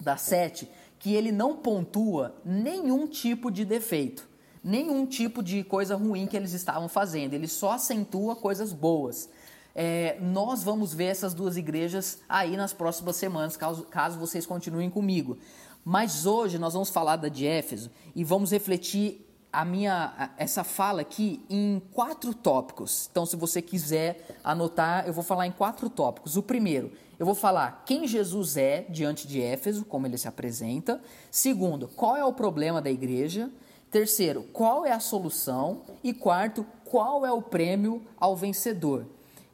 das 0.00 0.20
sete 0.22 0.68
que 0.98 1.14
ele 1.14 1.32
não 1.32 1.56
pontua 1.56 2.34
nenhum 2.44 3.06
tipo 3.06 3.50
de 3.50 3.64
defeito, 3.64 4.28
nenhum 4.62 5.06
tipo 5.06 5.42
de 5.42 5.64
coisa 5.64 5.96
ruim 5.96 6.26
que 6.26 6.36
eles 6.36 6.52
estavam 6.52 6.88
fazendo, 6.88 7.34
ele 7.34 7.48
só 7.48 7.72
acentua 7.72 8.36
coisas 8.36 8.72
boas. 8.72 9.28
É, 9.74 10.18
nós 10.20 10.62
vamos 10.62 10.92
ver 10.92 11.06
essas 11.06 11.32
duas 11.32 11.56
igrejas 11.56 12.20
aí 12.28 12.56
nas 12.56 12.72
próximas 12.72 13.16
semanas, 13.16 13.56
caso, 13.56 13.84
caso 13.84 14.18
vocês 14.18 14.46
continuem 14.46 14.90
comigo. 14.90 15.38
Mas 15.84 16.26
hoje 16.26 16.58
nós 16.58 16.74
vamos 16.74 16.90
falar 16.90 17.16
da 17.16 17.28
de 17.28 17.46
Éfeso 17.46 17.90
e 18.14 18.22
vamos 18.22 18.52
refletir 18.52 19.26
a 19.52 19.64
minha 19.64 20.32
essa 20.38 20.64
fala 20.64 21.02
aqui 21.02 21.44
em 21.50 21.82
quatro 21.92 22.32
tópicos. 22.32 23.08
Então, 23.10 23.26
se 23.26 23.36
você 23.36 23.60
quiser 23.60 24.26
anotar, 24.42 25.06
eu 25.06 25.12
vou 25.12 25.22
falar 25.22 25.46
em 25.46 25.52
quatro 25.52 25.90
tópicos. 25.90 26.36
O 26.36 26.42
primeiro, 26.42 26.92
eu 27.18 27.26
vou 27.26 27.34
falar 27.34 27.82
quem 27.84 28.06
Jesus 28.06 28.56
é 28.56 28.86
diante 28.88 29.26
de 29.26 29.42
Éfeso, 29.42 29.84
como 29.84 30.06
ele 30.06 30.16
se 30.16 30.26
apresenta. 30.26 31.00
Segundo, 31.30 31.88
qual 31.88 32.16
é 32.16 32.24
o 32.24 32.32
problema 32.32 32.80
da 32.80 32.90
igreja? 32.90 33.50
Terceiro, 33.92 34.44
qual 34.54 34.86
é 34.86 34.90
a 34.90 34.98
solução? 34.98 35.82
E 36.02 36.14
quarto, 36.14 36.64
qual 36.82 37.26
é 37.26 37.30
o 37.30 37.42
prêmio 37.42 38.00
ao 38.18 38.34
vencedor? 38.34 39.04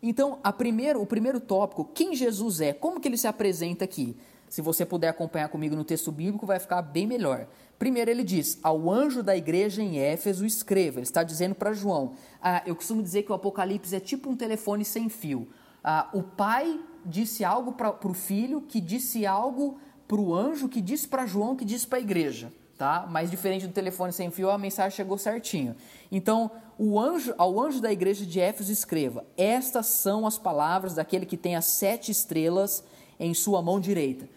Então, 0.01 0.39
primeiro, 0.57 1.03
o 1.03 1.07
primeiro 1.07 1.41
tópico, 1.41 1.85
quem 1.85 2.15
Jesus 2.15 2.61
é, 2.61 2.73
como 2.73 3.01
que 3.01 3.09
ele 3.09 3.17
se 3.17 3.27
apresenta 3.27 3.85
aqui? 3.85 4.17
Se 4.49 4.63
você 4.63 4.87
puder 4.87 5.09
acompanhar 5.09 5.49
comigo 5.49 5.75
no 5.75 5.83
texto 5.83 6.13
bíblico, 6.13 6.47
vai 6.47 6.61
ficar 6.61 6.81
bem 6.83 7.05
melhor. 7.05 7.49
Primeiro 7.81 8.13
ele 8.13 8.23
diz: 8.23 8.61
ao 8.63 8.89
anjo 8.89 9.25
da 9.25 9.37
igreja 9.37 9.83
em 9.83 9.99
Éfeso 9.99 10.47
escreva. 10.47 11.01
Ele 11.01 11.03
está 11.03 11.25
dizendo 11.25 11.57
para 11.57 11.73
João. 11.73 12.13
Ah, 12.41 12.63
eu 12.65 12.77
costumo 12.77 13.03
dizer 13.03 13.25
que 13.25 13.33
o 13.33 13.35
Apocalipse 13.35 13.97
é 13.97 13.99
tipo 13.99 14.31
um 14.31 14.37
telefone 14.37 14.85
sem 14.85 15.09
fio. 15.09 15.49
Ah, 15.83 16.09
o 16.15 16.23
pai 16.23 16.79
disse 17.05 17.45
algo 17.45 17.73
para 17.73 17.91
o 18.09 18.15
filho, 18.15 18.61
que 18.61 18.81
disse 18.81 19.27
algo 19.27 19.81
para 20.07 20.21
o 20.21 20.33
anjo, 20.33 20.69
que 20.69 20.81
disse 20.81 21.09
para 21.09 21.27
João, 21.27 21.57
que 21.57 21.65
disse 21.65 21.89
para 21.89 21.99
a 21.99 22.01
igreja. 22.01 22.53
Tá? 22.79 23.07
Mas 23.11 23.31
diferente 23.31 23.67
do 23.67 23.73
telefone 23.73 24.13
sem 24.13 24.31
fio, 24.31 24.49
a 24.51 24.57
mensagem 24.57 24.97
chegou 24.97 25.19
certinho. 25.19 25.75
Então, 26.13 26.49
o 26.79 26.99
anjo, 26.99 27.35
ao 27.37 27.61
anjo 27.61 27.81
da 27.81 27.93
igreja 27.93 28.25
de 28.25 28.41
Éfeso 28.41 28.71
escreva: 28.71 29.27
Estas 29.37 29.87
são 29.87 30.25
as 30.25 30.39
palavras 30.39 30.95
daquele 30.95 31.27
que 31.27 31.37
tem 31.37 31.57
as 31.57 31.65
sete 31.65 32.13
estrelas 32.13 32.85
em 33.19 33.35
sua 33.35 33.61
mão 33.61 33.81
direita 33.81 34.29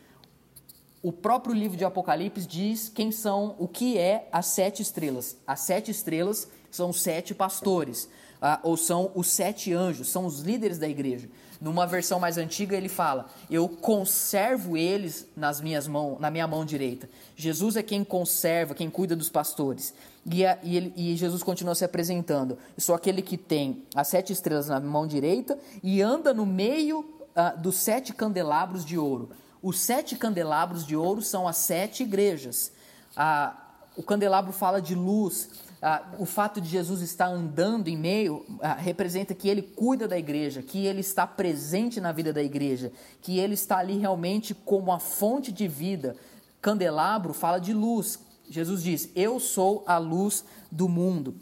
o 1.04 1.12
próprio 1.12 1.54
livro 1.56 1.76
de 1.76 1.84
Apocalipse 1.84 2.46
diz 2.46 2.88
quem 2.88 3.12
são, 3.12 3.56
o 3.58 3.68
que 3.68 3.98
é 3.98 4.28
as 4.32 4.48
sete 4.48 4.82
estrelas. 4.82 5.36
As 5.48 5.62
sete 5.62 5.90
estrelas 5.90 6.48
são 6.70 6.92
os 6.92 7.02
sete 7.02 7.34
pastores, 7.34 8.08
ah, 8.42 8.60
ou 8.64 8.78
são 8.78 9.12
os 9.16 9.28
sete 9.28 9.74
anjos, 9.74 10.10
são 10.10 10.26
os 10.26 10.42
líderes 10.42 10.78
da 10.78 10.88
igreja. 10.88 11.28
Numa 11.62 11.86
versão 11.86 12.20
mais 12.20 12.40
antiga 12.40 12.76
ele 12.76 12.90
fala: 12.90 13.28
Eu 13.48 13.70
conservo 13.70 14.76
eles 14.76 15.28
nas 15.38 15.62
minhas 15.62 15.88
mãos, 15.88 16.20
na 16.20 16.32
minha 16.32 16.48
mão 16.48 16.66
direita. 16.66 17.08
Jesus 17.36 17.76
é 17.76 17.84
quem 17.84 18.04
conserva, 18.04 18.74
quem 18.74 18.90
cuida 18.90 19.16
dos 19.16 19.30
pastores. 19.30 19.94
E, 20.26 20.44
a, 20.44 20.58
e, 20.64 20.76
ele, 20.76 20.94
e 20.98 21.16
Jesus 21.16 21.44
continua 21.44 21.76
se 21.76 21.86
apresentando: 21.86 22.58
Eu 22.76 22.82
sou 22.82 22.96
aquele 22.96 23.22
que 23.22 23.38
tem 23.38 23.84
as 23.94 24.08
sete 24.08 24.34
estrelas 24.34 24.70
na 24.70 24.80
mão 24.80 25.06
direita 25.06 25.56
e 25.84 26.02
anda 26.02 26.34
no 26.34 26.48
meio 26.48 27.06
ah, 27.36 27.52
dos 27.52 27.76
sete 27.76 28.12
candelabros 28.12 28.84
de 28.84 28.98
ouro. 28.98 29.30
Os 29.62 29.80
sete 29.80 30.16
candelabros 30.16 30.84
de 30.84 30.96
ouro 30.96 31.22
são 31.22 31.48
as 31.48 31.58
sete 31.58 32.02
igrejas. 32.02 32.72
Ah, 33.16 33.56
o 33.96 34.02
candelabro 34.02 34.52
fala 34.52 34.82
de 34.82 34.96
luz. 34.96 35.50
Ah, 35.82 36.14
o 36.20 36.26
fato 36.26 36.62
de 36.62 36.70
Jesus 36.70 37.02
estar 37.02 37.26
andando 37.26 37.88
em 37.88 37.98
meio 37.98 38.46
ah, 38.62 38.74
representa 38.74 39.34
que 39.34 39.50
ele 39.50 39.64
cuida 39.64 40.08
da 40.08 40.18
igreja, 40.18 40.62
que 40.62 40.86
ele 40.86 41.00
está 41.00 41.26
presente 41.26 42.00
na 42.00 42.12
vida 42.12 42.32
da 42.32 42.44
igreja, 42.44 42.92
que 43.20 43.40
ele 43.40 43.56
está 43.56 43.78
ali 43.78 43.98
realmente 43.98 44.54
como 44.54 44.92
a 44.92 45.00
fonte 45.00 45.52
de 45.52 45.68
vida. 45.68 46.16
Candelabro 46.62 47.34
fala 47.34 47.58
de 47.58 47.74
luz. 47.74 48.20
Jesus 48.48 48.84
diz: 48.84 49.10
Eu 49.16 49.40
sou 49.40 49.84
a 49.88 49.98
luz 49.98 50.46
do 50.72 50.88
mundo. 50.88 51.36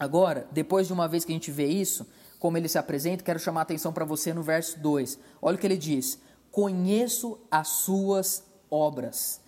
Agora, 0.00 0.46
depois 0.52 0.86
de 0.86 0.94
uma 0.94 1.06
vez 1.06 1.24
que 1.24 1.32
a 1.32 1.34
gente 1.34 1.50
vê 1.50 1.66
isso, 1.66 2.06
como 2.38 2.56
ele 2.56 2.68
se 2.68 2.78
apresenta, 2.78 3.24
quero 3.24 3.38
chamar 3.38 3.60
a 3.60 3.62
atenção 3.62 3.92
para 3.92 4.04
você 4.04 4.32
no 4.32 4.42
verso 4.42 4.78
2. 4.80 5.18
Olha 5.42 5.56
o 5.56 5.58
que 5.58 5.66
ele 5.66 5.76
diz: 5.76 6.18
conheço 6.50 7.38
as 7.50 7.68
suas 7.68 8.42
obras. 8.70 9.40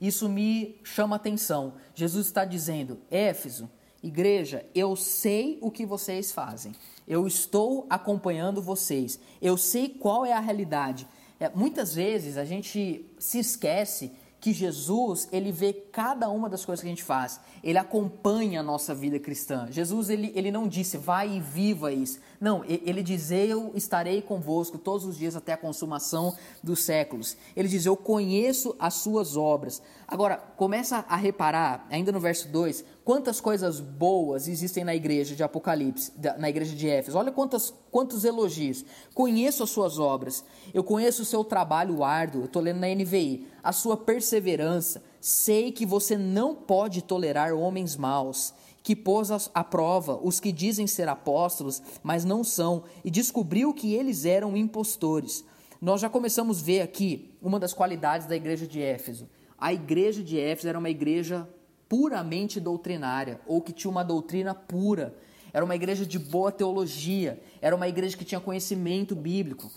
Isso 0.00 0.28
me 0.28 0.78
chama 0.84 1.16
atenção. 1.16 1.74
Jesus 1.94 2.26
está 2.26 2.44
dizendo: 2.44 2.98
Éfeso, 3.10 3.70
igreja, 4.02 4.64
eu 4.74 4.94
sei 4.96 5.58
o 5.60 5.70
que 5.70 5.86
vocês 5.86 6.32
fazem. 6.32 6.72
Eu 7.06 7.26
estou 7.26 7.86
acompanhando 7.88 8.60
vocês. 8.60 9.18
Eu 9.40 9.56
sei 9.56 9.88
qual 9.88 10.24
é 10.24 10.32
a 10.32 10.40
realidade. 10.40 11.06
É, 11.38 11.48
muitas 11.50 11.94
vezes 11.94 12.36
a 12.36 12.44
gente 12.44 13.04
se 13.18 13.38
esquece 13.38 14.12
que 14.40 14.52
Jesus, 14.52 15.28
ele 15.32 15.50
vê 15.50 15.72
cada 15.72 16.28
uma 16.28 16.48
das 16.48 16.64
coisas 16.64 16.80
que 16.80 16.86
a 16.86 16.90
gente 16.90 17.02
faz. 17.02 17.40
Ele 17.64 17.78
acompanha 17.78 18.60
a 18.60 18.62
nossa 18.62 18.94
vida 18.94 19.18
cristã. 19.18 19.66
Jesus, 19.70 20.10
ele, 20.10 20.32
ele 20.34 20.50
não 20.50 20.68
disse, 20.68 20.96
vai 20.96 21.36
e 21.36 21.40
viva 21.40 21.92
isso. 21.92 22.20
Não, 22.40 22.62
ele 22.64 23.02
diz, 23.02 23.30
eu 23.30 23.72
estarei 23.74 24.20
convosco 24.20 24.78
todos 24.78 25.06
os 25.06 25.16
dias 25.16 25.34
até 25.34 25.54
a 25.54 25.56
consumação 25.56 26.36
dos 26.62 26.84
séculos. 26.84 27.36
Ele 27.56 27.66
diz, 27.66 27.86
eu 27.86 27.96
conheço 27.96 28.76
as 28.78 28.94
suas 28.94 29.36
obras. 29.36 29.82
Agora, 30.06 30.36
começa 30.36 31.04
a 31.08 31.16
reparar, 31.16 31.86
ainda 31.90 32.12
no 32.12 32.20
verso 32.20 32.48
2, 32.48 32.84
quantas 33.06 33.40
coisas 33.40 33.78
boas 33.78 34.48
existem 34.48 34.82
na 34.82 34.92
igreja 34.92 35.36
de 35.36 35.44
Apocalipse, 35.44 36.12
na 36.38 36.50
igreja 36.50 36.74
de 36.74 36.88
Éfeso. 36.88 37.16
Olha 37.16 37.30
quantas, 37.30 37.72
quantos 37.88 38.24
elogios. 38.24 38.84
Conheço 39.14 39.62
as 39.62 39.70
suas 39.70 39.96
obras, 39.96 40.42
eu 40.74 40.82
conheço 40.82 41.22
o 41.22 41.24
seu 41.24 41.44
trabalho 41.44 42.02
árduo, 42.02 42.40
eu 42.40 42.46
estou 42.46 42.60
lendo 42.60 42.80
na 42.80 42.88
NVI, 42.88 43.46
a 43.62 43.70
sua 43.70 43.96
perseverança. 43.96 45.00
Sei 45.20 45.70
que 45.70 45.86
você 45.86 46.18
não 46.18 46.56
pode 46.56 47.00
tolerar 47.00 47.54
homens 47.54 47.94
maus 47.94 48.52
que 48.82 48.96
pôs 48.96 49.30
à 49.54 49.62
prova 49.62 50.18
os 50.20 50.40
que 50.40 50.50
dizem 50.50 50.88
ser 50.88 51.08
apóstolos, 51.08 51.80
mas 52.02 52.24
não 52.24 52.42
são, 52.42 52.82
e 53.04 53.10
descobriu 53.10 53.72
que 53.72 53.94
eles 53.94 54.24
eram 54.24 54.56
impostores. 54.56 55.44
Nós 55.80 56.00
já 56.00 56.08
começamos 56.08 56.60
a 56.60 56.64
ver 56.64 56.80
aqui 56.80 57.30
uma 57.40 57.60
das 57.60 57.72
qualidades 57.72 58.26
da 58.26 58.34
igreja 58.34 58.66
de 58.66 58.82
Éfeso. 58.82 59.28
A 59.56 59.72
igreja 59.72 60.24
de 60.24 60.40
Éfeso 60.40 60.68
era 60.68 60.78
uma 60.78 60.90
igreja 60.90 61.48
puramente 61.88 62.60
doutrinária, 62.60 63.40
ou 63.46 63.60
que 63.60 63.72
tinha 63.72 63.90
uma 63.90 64.04
doutrina 64.04 64.54
pura. 64.54 65.16
Era 65.52 65.64
uma 65.64 65.74
igreja 65.74 66.04
de 66.04 66.18
boa 66.18 66.52
teologia, 66.52 67.40
era 67.62 67.74
uma 67.74 67.88
igreja 67.88 68.16
que 68.16 68.24
tinha 68.24 68.40
conhecimento 68.40 69.14
bíblico. 69.14 69.70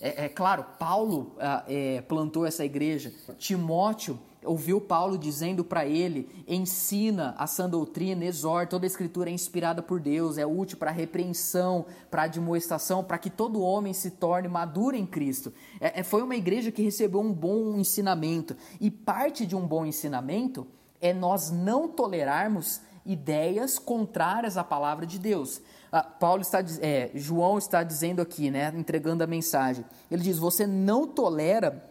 É, 0.00 0.24
é 0.24 0.28
claro, 0.28 0.64
Paulo 0.78 1.36
ah, 1.38 1.64
é, 1.68 2.00
plantou 2.02 2.46
essa 2.46 2.64
igreja, 2.64 3.12
Timóteo 3.36 4.18
ouviu 4.44 4.80
Paulo 4.80 5.18
dizendo 5.18 5.64
para 5.64 5.86
ele: 5.86 6.28
ensina 6.46 7.34
a 7.36 7.46
sã 7.46 7.68
doutrina, 7.68 8.24
exorta, 8.24 8.70
toda 8.70 8.86
a 8.86 8.88
escritura 8.88 9.30
é 9.30 9.32
inspirada 9.32 9.82
por 9.82 10.00
Deus, 10.00 10.38
é 10.38 10.46
útil 10.46 10.78
para 10.78 10.90
repreensão, 10.90 11.86
para 12.10 12.22
admoestação, 12.22 13.04
para 13.04 13.18
que 13.18 13.30
todo 13.30 13.60
homem 13.60 13.92
se 13.92 14.12
torne 14.12 14.48
maduro 14.48 14.96
em 14.96 15.06
Cristo. 15.06 15.52
É, 15.80 16.00
é, 16.00 16.02
foi 16.02 16.22
uma 16.22 16.36
igreja 16.36 16.72
que 16.72 16.82
recebeu 16.82 17.20
um 17.20 17.32
bom 17.32 17.76
ensinamento, 17.76 18.56
e 18.80 18.90
parte 18.90 19.46
de 19.46 19.54
um 19.54 19.66
bom 19.66 19.84
ensinamento 19.84 20.66
é 21.00 21.12
nós 21.12 21.50
não 21.50 21.88
tolerarmos 21.88 22.80
ideias 23.04 23.78
contrárias 23.78 24.56
à 24.56 24.64
palavra 24.64 25.06
de 25.06 25.18
Deus. 25.18 25.60
Ah, 25.90 26.02
Paulo 26.02 26.42
está, 26.42 26.60
é, 26.80 27.10
João 27.14 27.58
está 27.58 27.82
dizendo 27.82 28.22
aqui, 28.22 28.50
né, 28.50 28.72
entregando 28.76 29.24
a 29.24 29.26
mensagem. 29.26 29.84
Ele 30.10 30.22
diz: 30.22 30.38
você 30.38 30.66
não 30.66 31.06
tolera 31.06 31.84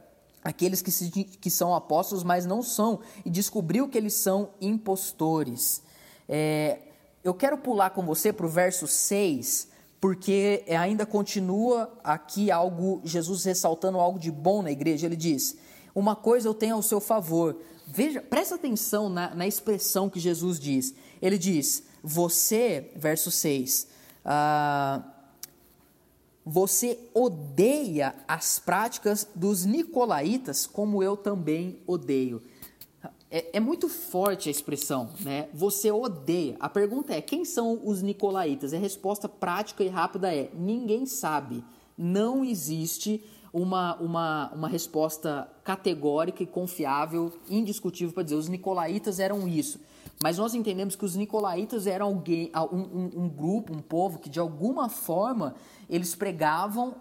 aqueles 0.44 0.82
que, 0.82 0.92
se, 0.92 1.10
que 1.10 1.50
são 1.50 1.75
apóstolos, 1.75 2.24
mas 2.24 2.46
não 2.46 2.62
são, 2.62 3.00
e 3.25 3.30
descobriu 3.30 3.89
que 3.89 3.98
eles 3.98 4.13
são 4.13 4.51
impostores. 4.62 5.84
É, 6.28 6.80
eu 7.24 7.34
quero 7.34 7.58
pular 7.58 7.89
com 7.89 8.06
você 8.06 8.32
para 8.32 8.46
o 8.46 8.50
verso 8.50 8.88
6, 8.88 9.68
porque 10.00 10.63
ainda 10.70 11.06
continua 11.06 11.92
aqui 12.04 12.50
algo, 12.50 13.01
Jesus 13.04 13.44
ressaltando 13.44 14.00
algo 14.00 14.18
de 14.18 14.32
bom 14.32 14.62
na 14.62 14.72
igreja. 14.72 15.06
Ele 15.06 15.18
diz: 15.18 15.58
Uma 15.94 16.16
coisa 16.16 16.48
eu 16.48 16.54
tenho 16.54 16.75
ao 16.75 16.82
seu 16.82 17.01
favor. 17.01 17.58
Veja, 17.91 18.22
presta 18.22 18.55
atenção 18.55 19.10
na, 19.10 19.34
na 19.34 19.48
expressão 19.48 20.10
que 20.10 20.19
Jesus 20.19 20.60
diz. 20.60 20.93
Ele 21.22 21.38
diz: 21.38 21.84
Você, 22.03 22.91
verso 22.96 23.31
6, 23.31 23.88
ah, 24.24 25.03
você 26.46 27.00
odeia 27.13 28.15
as 28.27 28.60
práticas 28.60 29.27
dos 29.36 29.65
nicolaítas, 29.65 30.67
como 30.67 31.01
eu 31.01 31.17
também 31.17 31.79
odeio. 31.88 32.41
É, 33.31 33.58
é, 33.58 33.60
muito 33.60 33.89
forte 33.89 34.50
a 34.50 34.51
expressão, 34.51 35.10
né? 35.22 35.50
Você 35.53 35.91
odeia. 35.91 36.58
A 36.60 36.69
pergunta 36.69 37.13
é: 37.13 37.22
quem 37.22 37.43
são 37.43 37.79
os 37.84 38.01
nicolaítas? 38.03 38.74
A 38.74 38.77
resposta 38.77 39.27
prática 39.27 39.84
e 39.84 39.88
rápida 39.88 40.34
é: 40.34 40.51
ninguém 40.53 41.05
sabe. 41.08 41.63
Não 41.98 42.46
existe 42.46 43.24
uma, 43.53 43.96
uma, 43.96 44.51
uma 44.53 44.68
resposta 44.68 45.50
categórica 45.63 46.44
e 46.44 46.48
confiável, 46.48 47.34
indiscutível 47.50 48.13
para 48.13 48.24
dizer 48.24 48.36
os 48.36 48.48
nicolaítas 48.48 49.20
eram 49.20 49.48
isso. 49.48 49.79
Mas 50.22 50.38
nós 50.38 50.53
entendemos 50.53 50.96
que 50.96 51.06
os 51.06 51.15
nicolaítas 51.15 51.88
eram 51.88 52.08
alguém, 52.08 52.51
um, 52.72 52.77
um, 52.77 53.12
um 53.24 53.29
grupo, 53.29 53.74
um 53.74 53.82
povo 53.82 54.20
que 54.20 54.29
de 54.29 54.39
alguma 54.39 54.89
forma 54.89 55.56
eles 55.89 56.13
pregavam 56.13 56.96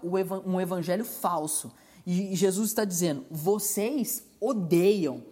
um 0.47 0.61
evangelho 0.61 1.05
falso. 1.05 1.73
E 2.07 2.35
Jesus 2.37 2.69
está 2.69 2.85
dizendo: 2.85 3.27
vocês 3.31 4.25
odeiam 4.41 5.23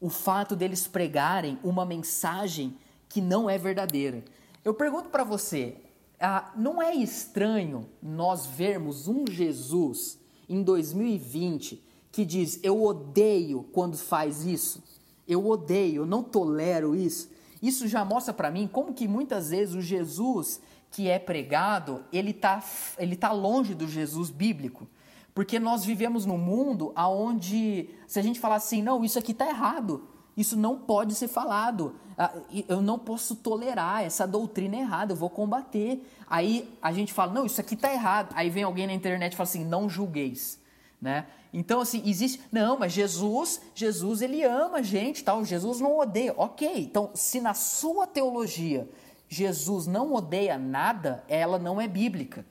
o 0.00 0.10
fato 0.10 0.54
deles 0.54 0.86
pregarem 0.86 1.58
uma 1.62 1.86
mensagem 1.86 2.76
que 3.08 3.20
não 3.20 3.48
é 3.48 3.56
verdadeira. 3.56 4.24
Eu 4.64 4.74
pergunto 4.74 5.08
para 5.08 5.24
você, 5.24 5.76
ah, 6.20 6.52
não 6.56 6.82
é 6.82 6.94
estranho 6.94 7.88
nós 8.02 8.44
vermos 8.44 9.06
um 9.06 9.24
Jesus 9.30 10.18
em 10.48 10.62
2020 10.62 11.82
que 12.12 12.24
diz: 12.24 12.58
Eu 12.62 12.82
odeio 12.82 13.64
quando 13.72 13.96
faz 13.96 14.44
isso, 14.44 14.82
eu 15.26 15.46
odeio, 15.46 16.02
eu 16.02 16.06
não 16.06 16.22
tolero 16.22 16.94
isso. 16.94 17.30
Isso 17.62 17.88
já 17.88 18.04
mostra 18.04 18.32
para 18.32 18.50
mim 18.50 18.68
como 18.70 18.94
que 18.94 19.08
muitas 19.08 19.50
vezes 19.50 19.74
o 19.74 19.80
Jesus 19.80 20.60
que 20.90 21.08
é 21.08 21.18
pregado, 21.18 22.04
ele 22.12 22.30
está 22.30 22.62
ele 22.96 23.16
tá 23.16 23.32
longe 23.32 23.74
do 23.74 23.86
Jesus 23.86 24.30
bíblico. 24.30 24.86
Porque 25.34 25.58
nós 25.58 25.84
vivemos 25.84 26.24
num 26.24 26.38
mundo 26.38 26.94
onde, 26.96 27.90
se 28.06 28.18
a 28.18 28.22
gente 28.22 28.40
falar 28.40 28.54
assim, 28.54 28.80
não, 28.80 29.04
isso 29.04 29.18
aqui 29.18 29.32
está 29.32 29.46
errado, 29.46 30.08
isso 30.36 30.56
não 30.56 30.78
pode 30.78 31.14
ser 31.14 31.28
falado, 31.28 31.96
ah, 32.18 32.32
eu 32.68 32.82
não 32.82 32.98
posso 32.98 33.34
tolerar 33.36 34.02
essa 34.02 34.26
doutrina 34.26 34.76
errada, 34.76 35.12
eu 35.12 35.16
vou 35.16 35.30
combater. 35.30 36.06
Aí 36.28 36.68
a 36.82 36.92
gente 36.92 37.12
fala, 37.12 37.32
não, 37.32 37.46
isso 37.46 37.60
aqui 37.60 37.74
está 37.74 37.92
errado. 37.92 38.32
Aí 38.34 38.50
vem 38.50 38.62
alguém 38.62 38.86
na 38.86 38.92
internet 38.92 39.32
e 39.32 39.36
fala 39.36 39.48
assim, 39.48 39.64
não 39.64 39.88
julgueis. 39.88 40.58
Né? 41.00 41.26
Então, 41.52 41.80
assim, 41.80 42.02
existe. 42.04 42.40
Não, 42.50 42.78
mas 42.78 42.92
Jesus, 42.92 43.60
Jesus, 43.74 44.20
ele 44.20 44.42
ama 44.42 44.78
a 44.78 44.82
gente, 44.82 45.24
tal. 45.24 45.44
Jesus 45.44 45.80
não 45.80 45.98
odeia. 45.98 46.34
Ok, 46.36 46.70
então, 46.76 47.10
se 47.14 47.40
na 47.40 47.54
sua 47.54 48.06
teologia 48.06 48.88
Jesus 49.28 49.86
não 49.86 50.14
odeia 50.14 50.58
nada, 50.58 51.24
ela 51.28 51.58
não 51.58 51.80
é 51.80 51.88
bíblica. 51.88 52.46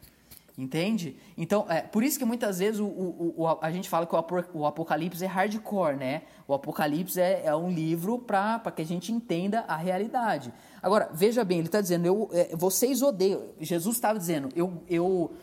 Entende? 0.57 1.17
Então, 1.37 1.65
é, 1.67 1.81
por 1.81 2.01
isso 2.01 2.17
que 2.17 2.23
muitas 2.23 2.59
vezes 2.59 2.79
o, 2.79 2.85
o, 2.85 3.33
o, 3.35 3.47
a 3.61 3.69
gente 3.71 3.89
fala 3.89 4.05
que 4.05 4.15
o, 4.53 4.65
Apocalipse 4.65 5.21
é 5.21 5.27
hardcore, 5.27 5.97
né? 5.97 6.21
O 6.47 6.53
Apocalipse 6.53 7.19
é, 7.19 7.43
é 7.45 7.53
um 7.53 7.69
livro 7.69 8.19
para 8.19 8.71
que 8.73 8.81
a 8.81 8.85
gente 8.85 9.11
entenda 9.11 9.65
a 9.67 9.75
realidade. 9.75 10.53
Agora, 10.81 11.09
veja 11.13 11.43
bem, 11.43 11.57
ele 11.57 11.67
está 11.67 11.81
dizendo, 11.81 12.05
eu, 12.05 12.29
é, 12.31 12.55
vocês 12.55 13.01
odeiam. 13.01 13.41
Jesus 13.59 13.97
estava 13.97 14.17
dizendo, 14.17 14.47
eu, 14.55 14.81
eu 14.87 15.33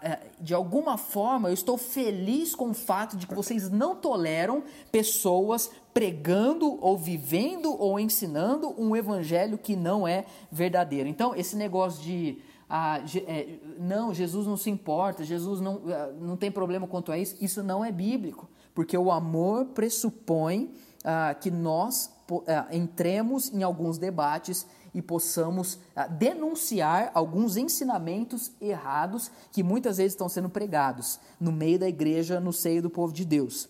é, 0.00 0.20
de 0.40 0.54
alguma 0.54 0.96
forma, 0.96 1.50
eu 1.50 1.54
estou 1.54 1.76
feliz 1.76 2.54
com 2.54 2.70
o 2.70 2.74
fato 2.74 3.14
de 3.14 3.26
que 3.26 3.34
vocês 3.34 3.68
não 3.68 3.94
toleram 3.94 4.62
pessoas 4.90 5.70
pregando 5.92 6.78
ou 6.80 6.96
vivendo 6.96 7.78
ou 7.78 8.00
ensinando 8.00 8.74
um 8.80 8.96
evangelho 8.96 9.58
que 9.58 9.76
não 9.76 10.08
é 10.08 10.24
verdadeiro. 10.50 11.08
Então, 11.08 11.34
esse 11.34 11.56
negócio 11.56 12.02
de 12.02 12.38
ah, 12.68 13.00
é, 13.26 13.58
não, 13.78 14.12
Jesus 14.12 14.46
não 14.46 14.56
se 14.56 14.70
importa, 14.70 15.24
Jesus 15.24 15.60
não, 15.60 15.82
ah, 15.86 16.12
não 16.20 16.36
tem 16.36 16.50
problema 16.50 16.86
quanto 16.86 17.12
a 17.12 17.18
isso, 17.18 17.36
isso 17.40 17.62
não 17.62 17.84
é 17.84 17.92
bíblico, 17.92 18.48
porque 18.74 18.96
o 18.96 19.10
amor 19.10 19.66
pressupõe 19.66 20.74
ah, 21.04 21.34
que 21.34 21.50
nós 21.50 22.10
ah, 22.48 22.66
entremos 22.72 23.52
em 23.52 23.62
alguns 23.62 23.98
debates 23.98 24.66
e 24.92 25.00
possamos 25.00 25.78
ah, 25.94 26.06
denunciar 26.06 27.12
alguns 27.14 27.56
ensinamentos 27.56 28.50
errados 28.60 29.30
que 29.52 29.62
muitas 29.62 29.98
vezes 29.98 30.14
estão 30.14 30.28
sendo 30.28 30.48
pregados 30.48 31.20
no 31.38 31.52
meio 31.52 31.78
da 31.78 31.88
igreja, 31.88 32.40
no 32.40 32.52
seio 32.52 32.82
do 32.82 32.90
povo 32.90 33.12
de 33.12 33.24
Deus. 33.24 33.68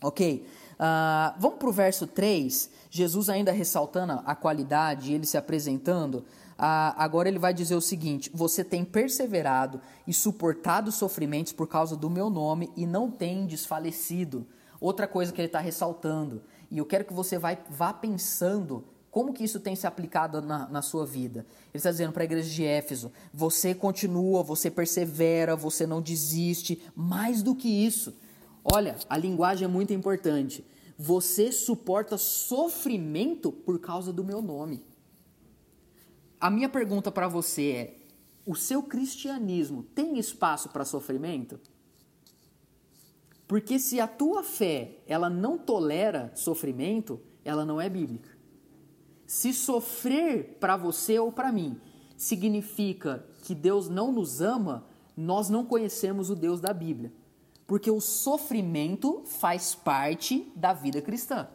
Ok? 0.00 0.46
Uh, 0.72 1.38
vamos 1.38 1.58
para 1.58 1.68
o 1.68 1.72
verso 1.72 2.06
3, 2.06 2.70
Jesus 2.90 3.28
ainda 3.28 3.52
ressaltando 3.52 4.20
a 4.24 4.34
qualidade, 4.34 5.12
ele 5.12 5.26
se 5.26 5.36
apresentando 5.36 6.24
ah, 6.58 6.94
agora 7.02 7.28
ele 7.28 7.38
vai 7.38 7.52
dizer 7.52 7.74
o 7.74 7.80
seguinte: 7.80 8.30
Você 8.34 8.62
tem 8.62 8.84
perseverado 8.84 9.80
e 10.06 10.12
suportado 10.12 10.92
sofrimentos 10.92 11.52
por 11.52 11.66
causa 11.66 11.96
do 11.96 12.10
meu 12.10 12.28
nome 12.28 12.70
e 12.76 12.86
não 12.86 13.10
tem 13.10 13.46
desfalecido. 13.46 14.46
Outra 14.80 15.06
coisa 15.06 15.32
que 15.32 15.40
ele 15.40 15.46
está 15.46 15.60
ressaltando, 15.60 16.42
e 16.70 16.78
eu 16.78 16.86
quero 16.86 17.04
que 17.04 17.12
você 17.12 17.38
vai, 17.38 17.58
vá 17.70 17.92
pensando 17.92 18.84
como 19.12 19.34
que 19.34 19.44
isso 19.44 19.60
tem 19.60 19.76
se 19.76 19.86
aplicado 19.86 20.40
na, 20.40 20.66
na 20.70 20.80
sua 20.80 21.04
vida? 21.04 21.40
Ele 21.40 21.74
está 21.74 21.90
dizendo 21.90 22.14
para 22.14 22.22
a 22.22 22.24
igreja 22.24 22.48
de 22.48 22.64
Éfeso: 22.64 23.12
você 23.32 23.74
continua, 23.74 24.42
você 24.42 24.70
persevera, 24.70 25.54
você 25.54 25.86
não 25.86 26.00
desiste. 26.00 26.82
Mais 26.96 27.42
do 27.42 27.54
que 27.54 27.68
isso, 27.68 28.16
olha, 28.64 28.96
a 29.10 29.18
linguagem 29.18 29.66
é 29.66 29.68
muito 29.68 29.92
importante. 29.92 30.64
Você 30.98 31.52
suporta 31.52 32.16
sofrimento 32.16 33.52
por 33.52 33.78
causa 33.78 34.14
do 34.14 34.24
meu 34.24 34.40
nome. 34.40 34.82
A 36.42 36.50
minha 36.50 36.68
pergunta 36.68 37.12
para 37.12 37.28
você 37.28 37.70
é: 37.70 37.96
o 38.44 38.56
seu 38.56 38.82
cristianismo 38.82 39.84
tem 39.94 40.18
espaço 40.18 40.70
para 40.70 40.84
sofrimento? 40.84 41.60
Porque 43.46 43.78
se 43.78 44.00
a 44.00 44.08
tua 44.08 44.42
fé, 44.42 44.98
ela 45.06 45.30
não 45.30 45.56
tolera 45.56 46.32
sofrimento, 46.34 47.20
ela 47.44 47.64
não 47.64 47.80
é 47.80 47.88
bíblica. 47.88 48.28
Se 49.24 49.52
sofrer 49.52 50.56
para 50.58 50.76
você 50.76 51.16
ou 51.16 51.30
para 51.30 51.52
mim 51.52 51.80
significa 52.16 53.24
que 53.44 53.54
Deus 53.54 53.88
não 53.88 54.10
nos 54.10 54.40
ama, 54.40 54.84
nós 55.16 55.48
não 55.48 55.64
conhecemos 55.64 56.28
o 56.28 56.34
Deus 56.34 56.60
da 56.60 56.72
Bíblia. 56.72 57.12
Porque 57.68 57.90
o 57.90 58.00
sofrimento 58.00 59.22
faz 59.26 59.76
parte 59.76 60.50
da 60.56 60.72
vida 60.72 61.00
cristã. 61.00 61.48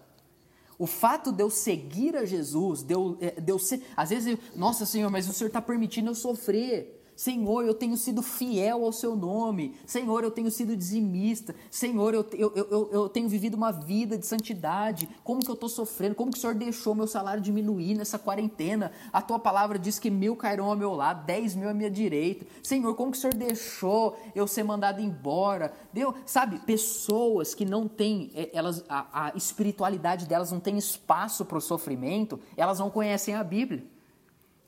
O 0.79 0.85
fato 0.85 1.31
de 1.31 1.41
eu 1.41 1.49
seguir 1.49 2.15
a 2.15 2.25
Jesus, 2.25 2.83
de 2.83 2.93
eu, 2.93 3.17
eh, 3.19 3.39
de 3.39 3.51
eu 3.51 3.57
ser. 3.57 3.81
Às 3.95 4.09
vezes, 4.09 4.27
eu, 4.27 4.39
nossa 4.55 4.85
Senhor, 4.85 5.09
mas 5.09 5.27
o 5.27 5.33
Senhor 5.33 5.47
está 5.47 5.61
permitindo 5.61 6.11
eu 6.11 6.15
sofrer. 6.15 6.96
Senhor, 7.17 7.65
eu 7.65 7.73
tenho 7.73 7.97
sido 7.97 8.21
fiel 8.21 8.85
ao 8.85 8.93
seu 8.93 9.15
nome. 9.15 9.73
Senhor, 9.87 10.23
eu 10.23 10.29
tenho 10.29 10.51
sido 10.51 10.77
dizimista. 10.77 11.55
Senhor, 11.71 12.13
eu, 12.13 12.23
eu, 12.31 12.53
eu, 12.55 12.89
eu 12.91 13.09
tenho 13.09 13.27
vivido 13.27 13.55
uma 13.55 13.71
vida 13.71 14.15
de 14.15 14.27
santidade. 14.27 15.09
Como 15.23 15.41
que 15.41 15.49
eu 15.49 15.55
estou 15.55 15.67
sofrendo? 15.67 16.13
Como 16.13 16.31
que 16.31 16.37
o 16.37 16.41
Senhor 16.41 16.53
deixou 16.53 16.93
meu 16.93 17.07
salário 17.07 17.41
diminuir 17.41 17.95
nessa 17.95 18.19
quarentena? 18.19 18.91
A 19.11 19.19
tua 19.19 19.39
palavra 19.39 19.79
diz 19.79 19.97
que 19.97 20.11
mil 20.11 20.35
cairão 20.35 20.67
ao 20.67 20.75
meu 20.75 20.93
lado, 20.93 21.25
dez 21.25 21.55
mil 21.55 21.67
à 21.67 21.73
minha 21.73 21.89
direita. 21.89 22.45
Senhor, 22.61 22.93
como 22.93 23.11
que 23.11 23.17
o 23.17 23.21
Senhor 23.21 23.33
deixou 23.33 24.15
eu 24.35 24.45
ser 24.45 24.61
mandado 24.61 25.01
embora? 25.01 25.73
Deu, 25.91 26.13
sabe, 26.23 26.59
pessoas 26.59 27.55
que 27.55 27.65
não 27.65 27.87
têm, 27.87 28.29
é, 28.35 28.51
elas, 28.53 28.85
a, 28.87 29.29
a 29.29 29.31
espiritualidade 29.35 30.27
delas 30.27 30.51
não 30.51 30.59
tem 30.59 30.77
espaço 30.77 31.43
para 31.45 31.57
o 31.57 31.61
sofrimento, 31.61 32.39
elas 32.55 32.77
não 32.77 32.91
conhecem 32.91 33.33
a 33.33 33.43
Bíblia. 33.43 33.96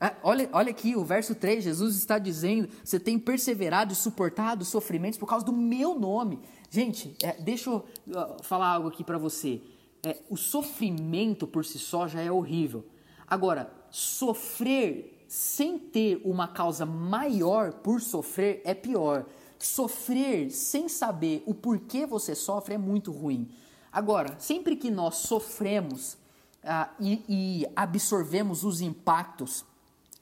Ah, 0.02 0.16
olha, 0.24 0.50
olha 0.54 0.72
aqui, 0.72 0.96
o 0.96 1.04
verso 1.04 1.36
3, 1.36 1.64
Jesus 1.64 1.98
está 1.98 2.18
dizendo: 2.18 2.70
você 2.84 3.00
tem 3.00 3.20
perseverado 3.20 3.92
e 3.92 3.96
suportado 3.96 4.64
sofrimentos 4.64 5.20
por 5.20 5.28
causa 5.28 5.46
do 5.46 5.52
meu 5.52 6.00
nome. 6.00 6.40
Gente, 6.70 7.16
é, 7.22 7.34
deixa 7.34 7.70
eu 7.70 7.86
uh, 8.08 8.42
falar 8.42 8.68
algo 8.68 8.88
aqui 8.88 9.04
para 9.04 9.18
você. 9.18 9.62
É, 10.02 10.18
o 10.30 10.38
sofrimento 10.38 11.46
por 11.46 11.66
si 11.66 11.78
só 11.78 12.08
já 12.08 12.22
é 12.22 12.32
horrível. 12.32 12.86
Agora, 13.28 13.70
sofrer 13.92 15.26
sem 15.28 15.78
ter 15.78 16.22
uma 16.24 16.48
causa 16.48 16.86
maior 16.86 17.74
por 17.74 18.00
sofrer 18.00 18.62
é 18.64 18.74
pior. 18.74 19.26
Sofrer 19.60 20.50
sem 20.50 20.88
saber 20.88 21.44
o 21.46 21.54
porquê 21.54 22.06
você 22.06 22.34
sofre 22.34 22.76
é 22.76 22.78
muito 22.78 23.12
ruim. 23.12 23.50
Agora, 23.92 24.40
sempre 24.40 24.78
que 24.78 24.90
nós 24.90 25.16
sofremos 25.16 26.18
ah, 26.64 26.90
e, 27.00 27.24
e 27.28 27.68
absorvemos 27.76 28.64
os 28.64 28.80
impactos 28.80 29.66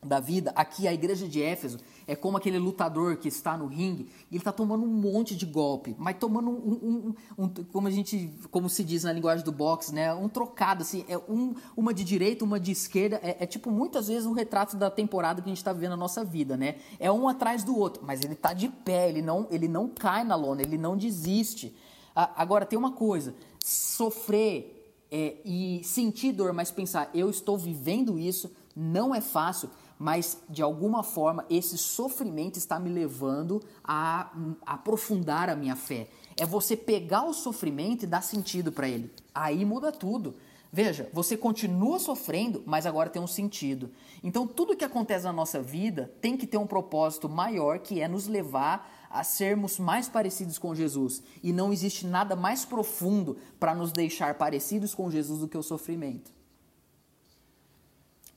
da 0.07 0.19
vida, 0.19 0.51
aqui 0.55 0.87
a 0.87 0.93
igreja 0.93 1.27
de 1.27 1.41
Éfeso 1.41 1.77
é 2.07 2.15
como 2.15 2.37
aquele 2.37 2.57
lutador 2.57 3.17
que 3.17 3.27
está 3.27 3.57
no 3.57 3.67
ringue 3.67 4.09
e 4.31 4.35
ele 4.35 4.37
está 4.37 4.51
tomando 4.51 4.83
um 4.83 4.87
monte 4.87 5.35
de 5.35 5.45
golpe, 5.45 5.95
mas 5.99 6.17
tomando 6.17 6.49
um, 6.49 7.13
um, 7.37 7.43
um, 7.43 7.49
como 7.71 7.87
a 7.87 7.91
gente, 7.91 8.33
como 8.49 8.69
se 8.69 8.83
diz 8.83 9.03
na 9.03 9.11
linguagem 9.11 9.43
do 9.43 9.51
boxe, 9.51 9.93
né, 9.93 10.13
um 10.13 10.29
trocado 10.29 10.83
assim, 10.83 11.05
é 11.09 11.17
um, 11.17 11.53
uma 11.75 11.93
de 11.93 12.03
direita, 12.03 12.45
uma 12.45 12.59
de 12.59 12.71
esquerda, 12.71 13.19
é, 13.21 13.43
é 13.43 13.45
tipo 13.45 13.69
muitas 13.69 14.07
vezes 14.07 14.25
um 14.25 14.31
retrato 14.31 14.77
da 14.77 14.89
temporada 14.89 15.41
que 15.41 15.47
a 15.47 15.51
gente 15.51 15.57
está 15.57 15.73
vivendo 15.73 15.91
na 15.91 15.97
nossa 15.97 16.23
vida, 16.23 16.55
né? 16.55 16.75
É 16.99 17.11
um 17.11 17.27
atrás 17.27 17.63
do 17.63 17.77
outro, 17.77 18.03
mas 18.05 18.23
ele 18.23 18.33
está 18.33 18.53
de 18.53 18.69
pé, 18.69 19.09
ele 19.09 19.21
não, 19.21 19.47
ele 19.51 19.67
não 19.67 19.89
cai 19.89 20.23
na 20.23 20.35
lona, 20.35 20.61
ele 20.61 20.77
não 20.77 20.95
desiste. 20.95 21.75
Agora 22.15 22.65
tem 22.65 22.79
uma 22.79 22.91
coisa, 22.91 23.35
sofrer 23.63 24.77
é, 25.11 25.35
e 25.45 25.81
sentir 25.83 26.31
dor, 26.31 26.53
mas 26.53 26.71
pensar 26.71 27.09
eu 27.13 27.29
estou 27.29 27.57
vivendo 27.57 28.17
isso 28.17 28.51
não 28.75 29.13
é 29.13 29.21
fácil 29.21 29.69
mas 29.99 30.37
de 30.49 30.61
alguma 30.61 31.03
forma 31.03 31.45
esse 31.49 31.77
sofrimento 31.77 32.57
está 32.57 32.79
me 32.79 32.89
levando 32.89 33.61
a, 33.83 34.31
a 34.65 34.73
aprofundar 34.73 35.49
a 35.49 35.55
minha 35.55 35.75
fé. 35.75 36.07
É 36.37 36.45
você 36.45 36.77
pegar 36.77 37.23
o 37.23 37.33
sofrimento 37.33 38.03
e 38.03 38.07
dar 38.07 38.21
sentido 38.21 38.71
para 38.71 38.87
ele. 38.87 39.11
Aí 39.33 39.65
muda 39.65 39.91
tudo. 39.91 40.35
Veja, 40.71 41.09
você 41.13 41.37
continua 41.37 41.97
sofrendo, 41.97 42.61
mas 42.65 42.85
agora 42.85 43.09
tem 43.09 43.21
um 43.21 43.27
sentido. 43.27 43.89
Então, 44.21 44.45
tudo 44.45 44.75
que 44.75 44.83
acontece 44.83 45.23
na 45.23 45.33
nossa 45.33 45.61
vida 45.61 46.11
tem 46.21 46.35
que 46.35 46.45
ter 46.45 46.57
um 46.57 46.67
propósito 46.67 47.29
maior, 47.29 47.79
que 47.79 48.01
é 48.01 48.07
nos 48.07 48.27
levar 48.27 48.93
a 49.09 49.23
sermos 49.23 49.79
mais 49.79 50.09
parecidos 50.09 50.59
com 50.59 50.75
Jesus. 50.75 51.23
E 51.41 51.53
não 51.53 51.71
existe 51.71 52.05
nada 52.05 52.35
mais 52.35 52.65
profundo 52.65 53.37
para 53.59 53.73
nos 53.73 53.91
deixar 53.91 54.35
parecidos 54.35 54.93
com 54.93 55.09
Jesus 55.09 55.39
do 55.39 55.47
que 55.47 55.57
o 55.57 55.63
sofrimento. 55.63 56.36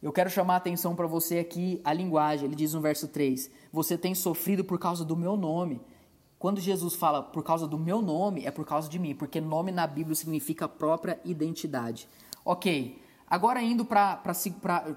Eu 0.03 0.13
quero 0.13 0.31
chamar 0.31 0.55
a 0.55 0.57
atenção 0.57 0.97
para 0.97 1.07
você 1.07 1.39
aqui 1.39 1.81
a 1.85 1.93
linguagem. 1.93 2.47
Ele 2.47 2.55
diz 2.55 2.73
no 2.73 2.81
verso 2.81 3.07
3: 3.09 3.51
Você 3.71 3.99
tem 3.99 4.15
sofrido 4.15 4.65
por 4.65 4.79
causa 4.79 5.05
do 5.05 5.15
meu 5.15 5.37
nome. 5.37 5.81
Quando 6.39 6.59
Jesus 6.59 6.95
fala 6.95 7.23
por 7.23 7.45
causa 7.45 7.67
do 7.67 7.79
meu 7.79 8.01
nome, 8.01 8.47
é 8.47 8.51
por 8.51 8.65
causa 8.65 8.89
de 8.89 8.99
mim, 8.99 9.15
porque 9.15 9.43
nome 9.43 9.71
na 9.71 9.87
Bíblia 9.87 10.15
significa 10.15 10.67
própria 10.67 11.21
identidade. 11.23 12.09
Ok, 12.43 12.99
agora 13.27 13.63
indo 13.63 13.85
para 13.85 14.23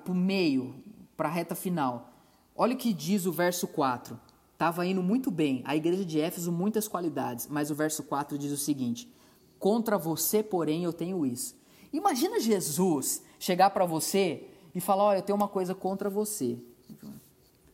o 0.07 0.13
meio, 0.13 0.73
para 1.17 1.27
a 1.27 1.31
reta 1.31 1.53
final. 1.53 2.13
Olha 2.55 2.75
o 2.75 2.77
que 2.77 2.93
diz 2.93 3.25
o 3.25 3.31
verso 3.33 3.67
4. 3.67 4.17
Estava 4.53 4.85
indo 4.85 5.03
muito 5.03 5.29
bem, 5.29 5.61
a 5.65 5.75
igreja 5.75 6.05
de 6.05 6.21
Éfeso, 6.21 6.49
muitas 6.49 6.87
qualidades, 6.87 7.45
mas 7.49 7.69
o 7.69 7.75
verso 7.75 8.03
4 8.03 8.37
diz 8.37 8.53
o 8.53 8.57
seguinte: 8.57 9.13
Contra 9.59 9.97
você, 9.97 10.41
porém, 10.41 10.85
eu 10.85 10.93
tenho 10.93 11.25
isso. 11.25 11.61
Imagina 11.91 12.39
Jesus 12.39 13.21
chegar 13.37 13.71
para 13.71 13.85
você 13.85 14.52
e 14.73 14.81
falar: 14.81 15.03
Olha, 15.03 15.17
eu 15.17 15.21
tenho 15.21 15.35
uma 15.35 15.47
coisa 15.47 15.73
contra 15.75 16.09
você. 16.09 16.57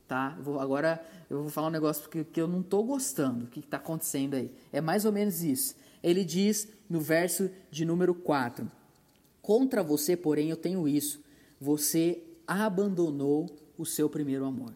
Tá? 0.08 0.34
Eu 0.38 0.44
vou, 0.44 0.60
agora 0.60 1.04
eu 1.30 1.42
vou 1.42 1.50
falar 1.50 1.68
um 1.68 1.72
negócio 1.72 2.10
que, 2.10 2.24
que 2.24 2.42
eu 2.42 2.48
não 2.48 2.62
estou 2.62 2.84
gostando. 2.84 3.46
O 3.46 3.48
que 3.48 3.60
está 3.60 3.78
acontecendo 3.78 4.36
aí? 4.36 4.52
É 4.72 4.82
mais 4.82 5.06
ou 5.06 5.12
menos 5.12 5.44
isso. 5.44 5.76
Ele 6.02 6.24
diz 6.24 6.68
no 6.90 7.00
verso 7.00 7.50
de 7.70 7.86
número 7.86 8.14
4: 8.14 8.70
Contra 9.42 9.84
você, 9.84 10.18
porém, 10.18 10.50
eu 10.50 10.58
tenho 10.58 10.88
isso. 10.88 11.22
Você 11.60 12.24
abandonou 12.48 13.50
o 13.78 13.86
seu 13.86 14.10
primeiro 14.10 14.46
amor. 14.46 14.74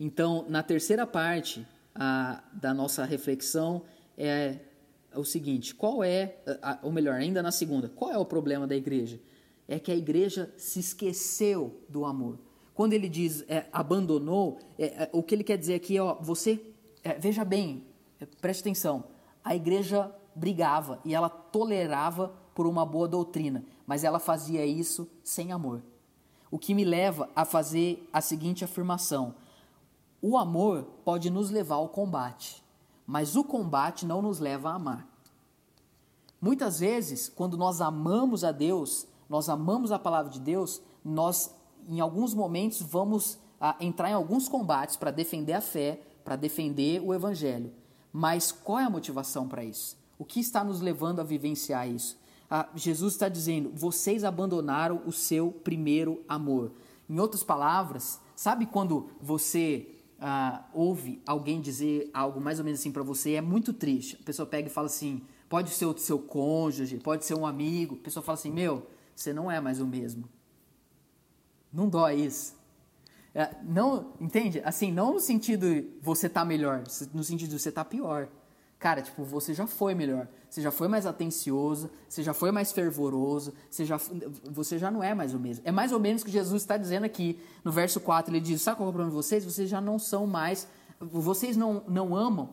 Então, 0.00 0.46
na 0.48 0.62
terceira 0.62 1.06
parte 1.06 1.66
a, 1.94 2.42
da 2.52 2.72
nossa 2.72 3.04
reflexão 3.04 3.82
é 4.16 4.56
o 5.14 5.24
seguinte: 5.24 5.74
qual 5.74 6.02
é, 6.02 6.36
ou 6.82 6.90
melhor, 6.90 7.14
ainda 7.14 7.42
na 7.42 7.52
segunda, 7.52 7.88
qual 7.88 8.10
é 8.10 8.18
o 8.18 8.24
problema 8.24 8.66
da 8.66 8.74
igreja? 8.74 9.20
É 9.68 9.78
que 9.78 9.90
a 9.90 9.96
igreja 9.96 10.52
se 10.56 10.80
esqueceu 10.80 11.80
do 11.88 12.04
amor. 12.04 12.38
Quando 12.74 12.92
ele 12.94 13.08
diz 13.08 13.44
é, 13.48 13.66
abandonou, 13.72 14.58
é, 14.78 15.04
é, 15.04 15.10
o 15.12 15.22
que 15.22 15.34
ele 15.34 15.44
quer 15.44 15.58
dizer 15.58 15.74
aqui 15.74 15.96
é, 15.96 16.02
ó, 16.02 16.14
você, 16.20 16.60
é, 17.04 17.18
veja 17.18 17.44
bem, 17.44 17.84
é, 18.20 18.26
preste 18.40 18.60
atenção, 18.60 19.04
a 19.44 19.54
igreja 19.54 20.14
brigava 20.34 21.00
e 21.04 21.14
ela 21.14 21.28
tolerava 21.28 22.32
por 22.54 22.66
uma 22.66 22.84
boa 22.84 23.08
doutrina, 23.08 23.64
mas 23.86 24.04
ela 24.04 24.18
fazia 24.18 24.64
isso 24.64 25.08
sem 25.22 25.52
amor. 25.52 25.82
O 26.50 26.58
que 26.58 26.74
me 26.74 26.84
leva 26.84 27.28
a 27.34 27.44
fazer 27.44 28.08
a 28.12 28.20
seguinte 28.20 28.64
afirmação: 28.64 29.34
o 30.20 30.36
amor 30.36 30.84
pode 31.04 31.30
nos 31.30 31.50
levar 31.50 31.76
ao 31.76 31.88
combate, 31.88 32.62
mas 33.06 33.36
o 33.36 33.44
combate 33.44 34.06
não 34.06 34.22
nos 34.22 34.38
leva 34.38 34.70
a 34.70 34.74
amar. 34.74 35.08
Muitas 36.40 36.80
vezes, 36.80 37.28
quando 37.28 37.56
nós 37.56 37.80
amamos 37.80 38.42
a 38.42 38.50
Deus, 38.50 39.06
nós 39.32 39.48
amamos 39.48 39.90
a 39.90 39.98
palavra 39.98 40.30
de 40.30 40.38
Deus, 40.38 40.82
nós 41.02 41.56
em 41.88 42.00
alguns 42.00 42.34
momentos 42.34 42.82
vamos 42.82 43.38
ah, 43.58 43.74
entrar 43.80 44.10
em 44.10 44.12
alguns 44.12 44.46
combates 44.46 44.94
para 44.94 45.10
defender 45.10 45.54
a 45.54 45.62
fé, 45.62 46.02
para 46.22 46.36
defender 46.36 47.00
o 47.00 47.14
evangelho. 47.14 47.72
Mas 48.12 48.52
qual 48.52 48.78
é 48.78 48.84
a 48.84 48.90
motivação 48.90 49.48
para 49.48 49.64
isso? 49.64 49.96
O 50.18 50.24
que 50.26 50.38
está 50.38 50.62
nos 50.62 50.82
levando 50.82 51.18
a 51.18 51.24
vivenciar 51.24 51.88
isso? 51.88 52.20
Ah, 52.50 52.68
Jesus 52.74 53.14
está 53.14 53.26
dizendo: 53.26 53.72
vocês 53.74 54.22
abandonaram 54.22 55.00
o 55.06 55.12
seu 55.12 55.50
primeiro 55.50 56.22
amor. 56.28 56.72
Em 57.08 57.18
outras 57.18 57.42
palavras, 57.42 58.20
sabe 58.36 58.66
quando 58.66 59.08
você 59.18 59.94
ah, 60.20 60.62
ouve 60.74 61.22
alguém 61.26 61.58
dizer 61.58 62.10
algo 62.12 62.38
mais 62.38 62.58
ou 62.58 62.66
menos 62.66 62.80
assim 62.80 62.92
para 62.92 63.02
você? 63.02 63.32
É 63.32 63.40
muito 63.40 63.72
triste. 63.72 64.18
A 64.20 64.26
pessoa 64.26 64.44
pega 64.44 64.68
e 64.68 64.70
fala 64.70 64.88
assim: 64.88 65.22
pode 65.48 65.70
ser 65.70 65.86
o 65.86 65.96
seu 65.96 66.18
cônjuge, 66.18 66.98
pode 66.98 67.24
ser 67.24 67.34
um 67.34 67.46
amigo. 67.46 67.94
A 67.94 68.04
pessoa 68.04 68.22
fala 68.22 68.38
assim: 68.38 68.50
meu, 68.50 68.86
você 69.14 69.32
não 69.32 69.50
é 69.50 69.60
mais 69.60 69.80
o 69.80 69.86
mesmo. 69.86 70.28
Não 71.72 71.88
dói 71.88 72.16
isso. 72.16 72.54
É, 73.34 73.54
não, 73.62 74.12
entende? 74.20 74.60
Assim, 74.64 74.92
não 74.92 75.14
no 75.14 75.20
sentido 75.20 75.66
você 76.02 76.28
tá 76.28 76.44
melhor, 76.44 76.82
no 77.14 77.24
sentido 77.24 77.58
você 77.58 77.72
tá 77.72 77.84
pior. 77.84 78.28
Cara, 78.78 79.00
tipo, 79.00 79.22
você 79.22 79.54
já 79.54 79.64
foi 79.64 79.94
melhor, 79.94 80.26
você 80.50 80.60
já 80.60 80.72
foi 80.72 80.88
mais 80.88 81.06
atencioso, 81.06 81.88
você 82.08 82.20
já 82.20 82.34
foi 82.34 82.50
mais 82.50 82.72
fervoroso, 82.72 83.54
você 83.70 83.84
já, 83.84 83.96
você 84.50 84.76
já 84.76 84.90
não 84.90 85.02
é 85.02 85.14
mais 85.14 85.32
o 85.32 85.38
mesmo. 85.38 85.62
É 85.64 85.70
mais 85.70 85.92
ou 85.92 86.00
menos 86.00 86.22
o 86.22 86.24
que 86.24 86.32
Jesus 86.32 86.62
está 86.62 86.76
dizendo 86.76 87.04
aqui 87.04 87.38
no 87.64 87.70
verso 87.70 88.00
4. 88.00 88.32
Ele 88.32 88.40
diz: 88.40 88.60
Sabe 88.60 88.78
qual 88.78 88.88
é 88.88 88.90
o 88.90 88.92
problema 88.92 89.10
de 89.10 89.16
vocês? 89.16 89.44
Vocês 89.44 89.70
já 89.70 89.80
não 89.80 90.00
são 90.00 90.26
mais, 90.26 90.66
vocês 91.00 91.56
não, 91.56 91.84
não 91.86 92.14
amam 92.16 92.50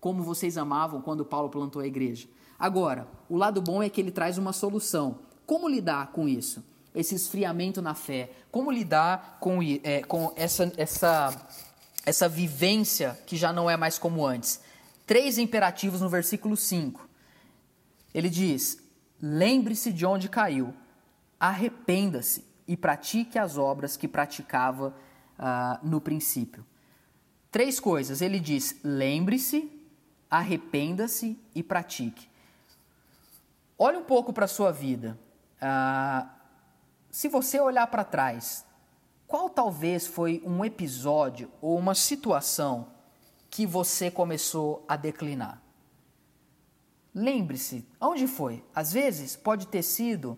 como 0.00 0.22
vocês 0.22 0.56
amavam 0.56 1.02
quando 1.02 1.24
Paulo 1.24 1.48
plantou 1.48 1.82
a 1.82 1.86
igreja. 1.86 2.28
Agora, 2.56 3.08
o 3.28 3.36
lado 3.36 3.60
bom 3.60 3.82
é 3.82 3.88
que 3.88 4.00
ele 4.00 4.12
traz 4.12 4.38
uma 4.38 4.52
solução. 4.52 5.18
Como 5.46 5.68
lidar 5.68 6.12
com 6.12 6.28
isso? 6.28 6.64
Esse 6.94 7.14
esfriamento 7.14 7.82
na 7.82 7.94
fé? 7.94 8.30
Como 8.50 8.70
lidar 8.70 9.38
com, 9.40 9.58
é, 9.82 10.02
com 10.02 10.32
essa, 10.36 10.72
essa, 10.76 11.48
essa 12.06 12.28
vivência 12.28 13.18
que 13.26 13.36
já 13.36 13.52
não 13.52 13.68
é 13.68 13.76
mais 13.76 13.98
como 13.98 14.24
antes? 14.24 14.60
Três 15.06 15.38
imperativos 15.38 16.00
no 16.00 16.08
versículo 16.08 16.56
5. 16.56 17.08
Ele 18.14 18.30
diz: 18.30 18.78
Lembre-se 19.20 19.92
de 19.92 20.06
onde 20.06 20.28
caiu, 20.28 20.72
arrependa-se 21.38 22.44
e 22.66 22.76
pratique 22.76 23.38
as 23.38 23.58
obras 23.58 23.96
que 23.96 24.08
praticava 24.08 24.94
uh, 25.38 25.86
no 25.86 26.00
princípio. 26.00 26.64
Três 27.50 27.78
coisas. 27.78 28.20
Ele 28.20 28.40
diz: 28.40 28.80
lembre-se, 28.82 29.70
arrependa-se 30.30 31.38
e 31.54 31.62
pratique. 31.62 32.28
Olhe 33.78 33.96
um 33.96 34.04
pouco 34.04 34.32
para 34.32 34.46
a 34.46 34.48
sua 34.48 34.72
vida. 34.72 35.18
Ah, 35.66 36.28
se 37.10 37.26
você 37.26 37.58
olhar 37.58 37.86
para 37.86 38.04
trás, 38.04 38.66
qual 39.26 39.48
talvez 39.48 40.06
foi 40.06 40.42
um 40.44 40.62
episódio 40.62 41.50
ou 41.58 41.78
uma 41.78 41.94
situação 41.94 42.88
que 43.48 43.64
você 43.64 44.10
começou 44.10 44.84
a 44.86 44.94
declinar? 44.94 45.62
Lembre-se, 47.14 47.88
onde 47.98 48.26
foi? 48.26 48.62
Às 48.74 48.92
vezes 48.92 49.36
pode 49.36 49.66
ter 49.66 49.82
sido 49.82 50.36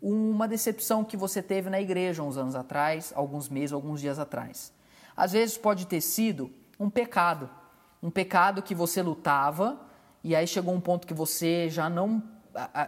uma 0.00 0.46
decepção 0.46 1.04
que 1.04 1.16
você 1.16 1.42
teve 1.42 1.68
na 1.68 1.80
igreja 1.80 2.22
uns 2.22 2.36
anos 2.36 2.54
atrás, 2.54 3.12
alguns 3.16 3.48
meses, 3.48 3.72
alguns 3.72 4.00
dias 4.00 4.20
atrás. 4.20 4.72
Às 5.16 5.32
vezes 5.32 5.58
pode 5.58 5.88
ter 5.88 6.00
sido 6.00 6.52
um 6.78 6.88
pecado, 6.88 7.50
um 8.00 8.10
pecado 8.10 8.62
que 8.62 8.76
você 8.76 9.02
lutava 9.02 9.80
e 10.22 10.36
aí 10.36 10.46
chegou 10.46 10.72
um 10.72 10.80
ponto 10.80 11.04
que 11.04 11.14
você 11.14 11.68
já 11.68 11.90
não 11.90 12.37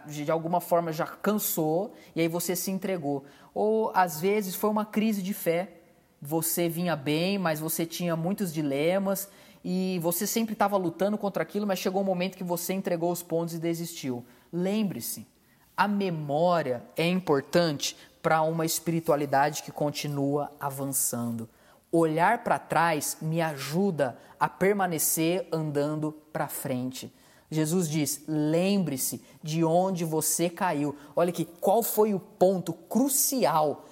de 0.07 0.29
alguma 0.31 0.59
forma 0.59 0.91
já 0.91 1.05
cansou 1.05 1.93
e 2.15 2.21
aí 2.21 2.27
você 2.27 2.55
se 2.55 2.71
entregou. 2.71 3.25
Ou 3.53 3.91
às 3.93 4.19
vezes 4.19 4.55
foi 4.55 4.69
uma 4.69 4.85
crise 4.85 5.21
de 5.21 5.33
fé. 5.33 5.73
Você 6.21 6.69
vinha 6.69 6.95
bem, 6.95 7.37
mas 7.37 7.59
você 7.59 7.85
tinha 7.85 8.15
muitos 8.15 8.53
dilemas 8.53 9.29
e 9.63 9.99
você 10.01 10.25
sempre 10.25 10.53
estava 10.53 10.77
lutando 10.77 11.17
contra 11.17 11.43
aquilo, 11.43 11.67
mas 11.67 11.79
chegou 11.79 12.01
um 12.01 12.05
momento 12.05 12.37
que 12.37 12.43
você 12.43 12.73
entregou 12.73 13.11
os 13.11 13.23
pontos 13.23 13.53
e 13.53 13.59
desistiu. 13.59 14.25
Lembre-se, 14.51 15.27
a 15.75 15.87
memória 15.87 16.83
é 16.95 17.07
importante 17.07 17.95
para 18.21 18.41
uma 18.41 18.65
espiritualidade 18.65 19.63
que 19.63 19.71
continua 19.71 20.51
avançando. 20.59 21.49
Olhar 21.91 22.43
para 22.43 22.59
trás 22.59 23.17
me 23.21 23.41
ajuda 23.41 24.17
a 24.39 24.47
permanecer 24.47 25.47
andando 25.51 26.11
para 26.31 26.47
frente. 26.47 27.13
Jesus 27.51 27.89
diz: 27.89 28.21
lembre-se 28.27 29.21
de 29.43 29.63
onde 29.63 30.05
você 30.05 30.49
caiu. 30.49 30.95
Olha 31.15 31.29
aqui, 31.29 31.45
qual 31.59 31.83
foi 31.83 32.13
o 32.13 32.19
ponto 32.19 32.71
crucial? 32.71 33.85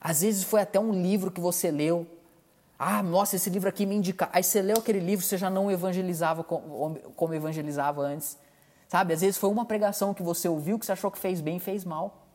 Às 0.00 0.22
vezes 0.22 0.42
foi 0.42 0.60
até 0.60 0.80
um 0.80 0.92
livro 0.92 1.30
que 1.30 1.40
você 1.40 1.70
leu. 1.70 2.06
Ah, 2.76 3.02
nossa, 3.02 3.36
esse 3.36 3.48
livro 3.48 3.68
aqui 3.68 3.86
me 3.86 3.94
indica. 3.94 4.28
Aí 4.32 4.42
você 4.42 4.60
leu 4.60 4.78
aquele 4.78 4.98
livro, 4.98 5.24
você 5.24 5.38
já 5.38 5.48
não 5.48 5.70
evangelizava 5.70 6.42
como 6.42 7.34
evangelizava 7.34 8.02
antes. 8.02 8.36
Sabe? 8.88 9.14
Às 9.14 9.20
vezes 9.20 9.38
foi 9.38 9.50
uma 9.50 9.64
pregação 9.64 10.12
que 10.12 10.22
você 10.22 10.48
ouviu 10.48 10.78
que 10.78 10.84
você 10.84 10.92
achou 10.92 11.10
que 11.10 11.18
fez 11.18 11.40
bem 11.40 11.58
e 11.58 11.60
fez 11.60 11.84
mal. 11.84 12.26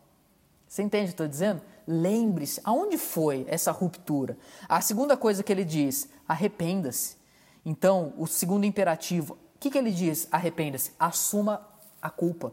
Você 0.67 0.81
entende 0.81 1.05
o 1.05 1.07
que 1.07 1.13
estou 1.13 1.27
dizendo? 1.27 1.61
Lembre-se, 1.85 2.61
aonde 2.63 2.97
foi 2.97 3.45
essa 3.49 3.71
ruptura? 3.71 4.37
A 4.69 4.79
segunda 4.81 5.17
coisa 5.17 5.43
que 5.43 5.51
ele 5.51 5.65
diz, 5.65 6.07
arrependa-se. 6.27 7.17
Então, 7.65 8.13
o 8.17 8.27
segundo 8.27 8.65
imperativo, 8.65 9.37
o 9.55 9.59
que, 9.59 9.69
que 9.69 9.77
ele 9.77 9.91
diz? 9.91 10.27
Arrependa-se, 10.31 10.91
assuma 10.99 11.65
a 12.01 12.09
culpa. 12.09 12.51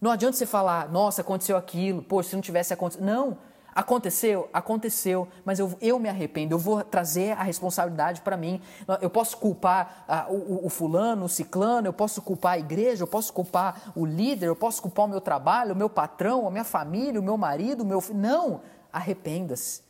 Não 0.00 0.10
adianta 0.10 0.36
você 0.36 0.46
falar, 0.46 0.90
nossa, 0.90 1.20
aconteceu 1.20 1.56
aquilo, 1.56 2.02
pô, 2.02 2.22
se 2.22 2.34
não 2.34 2.42
tivesse 2.42 2.72
acontecido. 2.72 3.04
Não, 3.04 3.36
Aconteceu? 3.74 4.48
Aconteceu, 4.52 5.28
mas 5.44 5.58
eu, 5.58 5.76
eu 5.80 5.98
me 5.98 6.08
arrependo, 6.08 6.54
eu 6.54 6.58
vou 6.58 6.82
trazer 6.82 7.32
a 7.32 7.42
responsabilidade 7.42 8.20
para 8.20 8.36
mim. 8.36 8.60
Eu 9.00 9.08
posso 9.08 9.36
culpar 9.36 10.26
uh, 10.28 10.34
o, 10.34 10.66
o, 10.66 10.68
fulano, 10.68 11.24
o 11.24 11.28
ciclano, 11.28 11.86
eu 11.86 11.92
posso 11.92 12.20
culpar 12.20 12.54
a 12.54 12.58
igreja, 12.58 13.02
eu 13.04 13.06
posso 13.06 13.32
culpar 13.32 13.92
o 13.94 14.04
líder, 14.04 14.46
eu 14.46 14.56
posso 14.56 14.82
culpar 14.82 15.06
o 15.06 15.08
meu 15.08 15.20
trabalho, 15.20 15.72
o 15.72 15.76
meu 15.76 15.88
patrão, 15.88 16.46
a 16.46 16.50
minha 16.50 16.64
família, 16.64 17.20
o 17.20 17.22
meu 17.22 17.36
marido, 17.36 17.82
o 17.82 17.86
meu 17.86 18.00
filho. 18.00 18.18
Não! 18.18 18.60
Arrependa-se. 18.92 19.82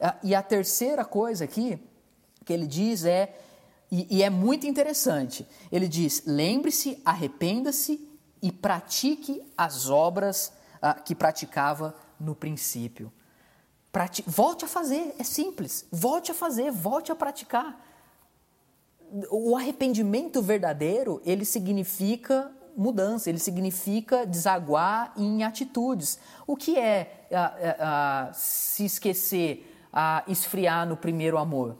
Uh, 0.00 0.14
e 0.22 0.34
a 0.34 0.42
terceira 0.42 1.04
coisa 1.04 1.44
aqui 1.44 1.78
que 2.44 2.52
ele 2.52 2.66
diz 2.66 3.04
é, 3.04 3.34
e, 3.90 4.18
e 4.18 4.22
é 4.22 4.30
muito 4.30 4.66
interessante, 4.66 5.46
ele 5.72 5.88
diz: 5.88 6.22
lembre-se, 6.26 7.00
arrependa-se 7.04 8.06
e 8.42 8.52
pratique 8.52 9.42
as 9.56 9.88
obras 9.88 10.52
uh, 10.82 11.02
que 11.02 11.14
praticava 11.14 11.94
no 12.20 12.34
princípio. 12.34 13.12
Prati 13.90 14.22
volte 14.26 14.64
a 14.64 14.68
fazer, 14.68 15.14
é 15.18 15.24
simples. 15.24 15.86
Volte 15.90 16.30
a 16.30 16.34
fazer, 16.34 16.70
volte 16.70 17.10
a 17.10 17.16
praticar. 17.16 17.84
O 19.30 19.56
arrependimento 19.56 20.42
verdadeiro, 20.42 21.22
ele 21.24 21.44
significa 21.46 22.52
mudança, 22.76 23.30
ele 23.30 23.38
significa 23.38 24.26
desaguar 24.26 25.12
em 25.16 25.42
atitudes. 25.42 26.18
O 26.46 26.54
que 26.54 26.78
é 26.78 27.26
se 28.34 28.84
esquecer, 28.84 29.74
esfriar 30.28 30.86
no 30.86 30.96
primeiro 30.96 31.38
amor? 31.38 31.76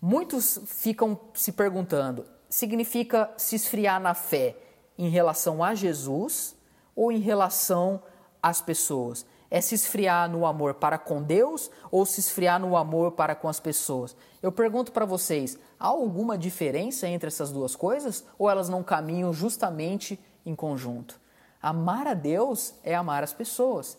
Muitos 0.00 0.60
ficam 0.66 1.18
se 1.34 1.52
perguntando: 1.52 2.26
significa 2.48 3.30
se 3.36 3.56
esfriar 3.56 4.00
na 4.00 4.14
fé 4.14 4.56
em 4.98 5.08
relação 5.08 5.62
a 5.62 5.74
Jesus 5.74 6.56
ou 6.94 7.10
em 7.10 7.18
relação 7.18 8.02
às 8.42 8.60
pessoas? 8.60 9.26
É 9.50 9.60
se 9.60 9.74
esfriar 9.74 10.28
no 10.28 10.44
amor 10.44 10.74
para 10.74 10.98
com 10.98 11.22
Deus 11.22 11.70
ou 11.90 12.04
se 12.04 12.20
esfriar 12.20 12.58
no 12.58 12.76
amor 12.76 13.12
para 13.12 13.34
com 13.34 13.48
as 13.48 13.60
pessoas? 13.60 14.16
Eu 14.42 14.50
pergunto 14.50 14.92
para 14.92 15.04
vocês: 15.04 15.58
há 15.78 15.86
alguma 15.86 16.36
diferença 16.36 17.06
entre 17.08 17.28
essas 17.28 17.52
duas 17.52 17.76
coisas 17.76 18.24
ou 18.38 18.50
elas 18.50 18.68
não 18.68 18.82
caminham 18.82 19.32
justamente 19.32 20.18
em 20.44 20.54
conjunto? 20.54 21.20
Amar 21.62 22.06
a 22.06 22.14
Deus 22.14 22.74
é 22.82 22.94
amar 22.94 23.22
as 23.22 23.32
pessoas. 23.32 23.98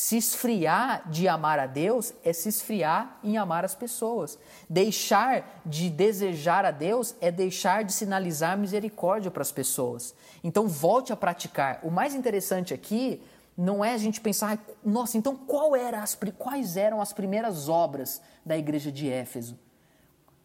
Se 0.00 0.16
esfriar 0.16 1.10
de 1.10 1.26
amar 1.26 1.58
a 1.58 1.66
Deus 1.66 2.14
é 2.22 2.32
se 2.32 2.48
esfriar 2.48 3.18
em 3.20 3.36
amar 3.36 3.64
as 3.64 3.74
pessoas. 3.74 4.38
Deixar 4.70 5.60
de 5.66 5.90
desejar 5.90 6.64
a 6.64 6.70
Deus 6.70 7.16
é 7.20 7.32
deixar 7.32 7.82
de 7.82 7.92
sinalizar 7.92 8.56
misericórdia 8.56 9.28
para 9.28 9.42
as 9.42 9.50
pessoas. 9.50 10.14
Então 10.44 10.68
volte 10.68 11.12
a 11.12 11.16
praticar. 11.16 11.80
O 11.82 11.90
mais 11.90 12.14
interessante 12.14 12.72
aqui 12.72 13.20
não 13.56 13.84
é 13.84 13.92
a 13.92 13.98
gente 13.98 14.20
pensar, 14.20 14.64
nossa, 14.84 15.18
então 15.18 15.34
qual 15.34 15.74
era 15.74 16.00
as, 16.00 16.16
quais 16.38 16.76
eram 16.76 17.00
as 17.00 17.12
primeiras 17.12 17.68
obras 17.68 18.22
da 18.46 18.56
igreja 18.56 18.92
de 18.92 19.10
Éfeso? 19.10 19.58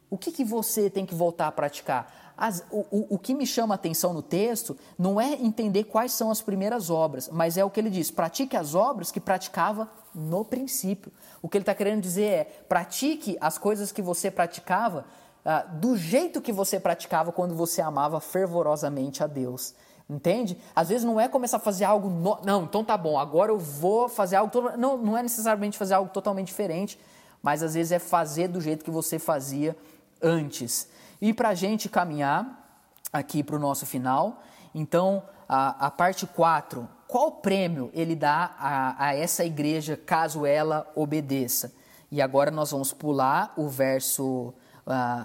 O 0.09 0.17
que, 0.17 0.31
que 0.31 0.43
você 0.43 0.89
tem 0.89 1.05
que 1.05 1.13
voltar 1.13 1.45
a 1.45 1.51
praticar? 1.51 2.22
As, 2.37 2.65
o, 2.71 2.79
o, 2.89 3.15
o 3.15 3.19
que 3.19 3.33
me 3.33 3.45
chama 3.45 3.73
a 3.73 3.75
atenção 3.75 4.13
no 4.13 4.21
texto 4.21 4.75
não 4.97 5.21
é 5.21 5.33
entender 5.33 5.83
quais 5.85 6.11
são 6.11 6.31
as 6.31 6.41
primeiras 6.41 6.89
obras, 6.89 7.29
mas 7.31 7.57
é 7.57 7.63
o 7.63 7.69
que 7.69 7.79
ele 7.79 7.89
diz: 7.89 8.09
pratique 8.09 8.57
as 8.57 8.73
obras 8.73 9.11
que 9.11 9.19
praticava 9.19 9.89
no 10.13 10.43
princípio. 10.43 11.11
O 11.41 11.49
que 11.49 11.57
ele 11.57 11.63
está 11.63 11.75
querendo 11.75 12.01
dizer 12.01 12.23
é: 12.23 12.43
pratique 12.67 13.37
as 13.39 13.57
coisas 13.57 13.91
que 13.91 14.01
você 14.01 14.31
praticava 14.31 15.05
ah, 15.45 15.61
do 15.61 15.97
jeito 15.97 16.41
que 16.41 16.53
você 16.53 16.79
praticava 16.79 17.31
quando 17.31 17.53
você 17.53 17.81
amava 17.81 18.19
fervorosamente 18.19 19.23
a 19.23 19.27
Deus. 19.27 19.73
Entende? 20.09 20.57
Às 20.75 20.89
vezes 20.89 21.03
não 21.03 21.19
é 21.19 21.27
começar 21.27 21.57
a 21.57 21.59
fazer 21.59 21.85
algo. 21.85 22.09
No... 22.09 22.39
Não, 22.43 22.63
então 22.63 22.83
tá 22.83 22.97
bom, 22.97 23.17
agora 23.17 23.51
eu 23.51 23.59
vou 23.59 24.09
fazer 24.09 24.37
algo. 24.37 24.51
To... 24.51 24.77
Não, 24.77 24.97
não 24.97 25.17
é 25.17 25.23
necessariamente 25.23 25.77
fazer 25.77 25.93
algo 25.93 26.11
totalmente 26.11 26.47
diferente, 26.47 26.99
mas 27.41 27.61
às 27.61 27.73
vezes 27.73 27.91
é 27.91 27.99
fazer 27.99 28.47
do 28.47 28.59
jeito 28.59 28.83
que 28.83 28.91
você 28.91 29.19
fazia 29.19 29.75
antes. 30.21 30.87
E 31.23 31.33
para 31.33 31.47
a 31.47 31.53
gente 31.53 31.87
caminhar 31.87 32.83
aqui 33.13 33.41
para 33.41 33.55
o 33.55 33.59
nosso 33.59 33.85
final, 33.85 34.43
então 34.75 35.23
a, 35.47 35.87
a 35.87 35.89
parte 35.89 36.27
4, 36.27 36.85
qual 37.07 37.31
prêmio 37.31 37.89
ele 37.93 38.13
dá 38.13 38.53
a, 38.59 39.05
a 39.05 39.15
essa 39.15 39.45
igreja 39.45 39.95
caso 39.95 40.45
ela 40.45 40.85
obedeça? 40.93 41.73
E 42.11 42.21
agora 42.21 42.51
nós 42.51 42.71
vamos 42.71 42.91
pular 42.91 43.53
o 43.55 43.69
verso 43.69 44.53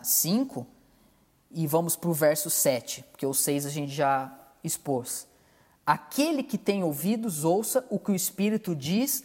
5 0.04 0.60
uh, 0.60 0.66
e 1.50 1.66
vamos 1.66 1.96
para 1.96 2.10
o 2.10 2.14
verso 2.14 2.48
7, 2.48 3.02
porque 3.10 3.26
o 3.26 3.34
6 3.34 3.66
a 3.66 3.70
gente 3.70 3.92
já 3.92 4.32
expôs. 4.62 5.26
Aquele 5.84 6.44
que 6.44 6.56
tem 6.56 6.84
ouvidos, 6.84 7.42
ouça 7.42 7.84
o 7.90 7.98
que 7.98 8.12
o 8.12 8.14
Espírito 8.14 8.72
diz 8.72 9.24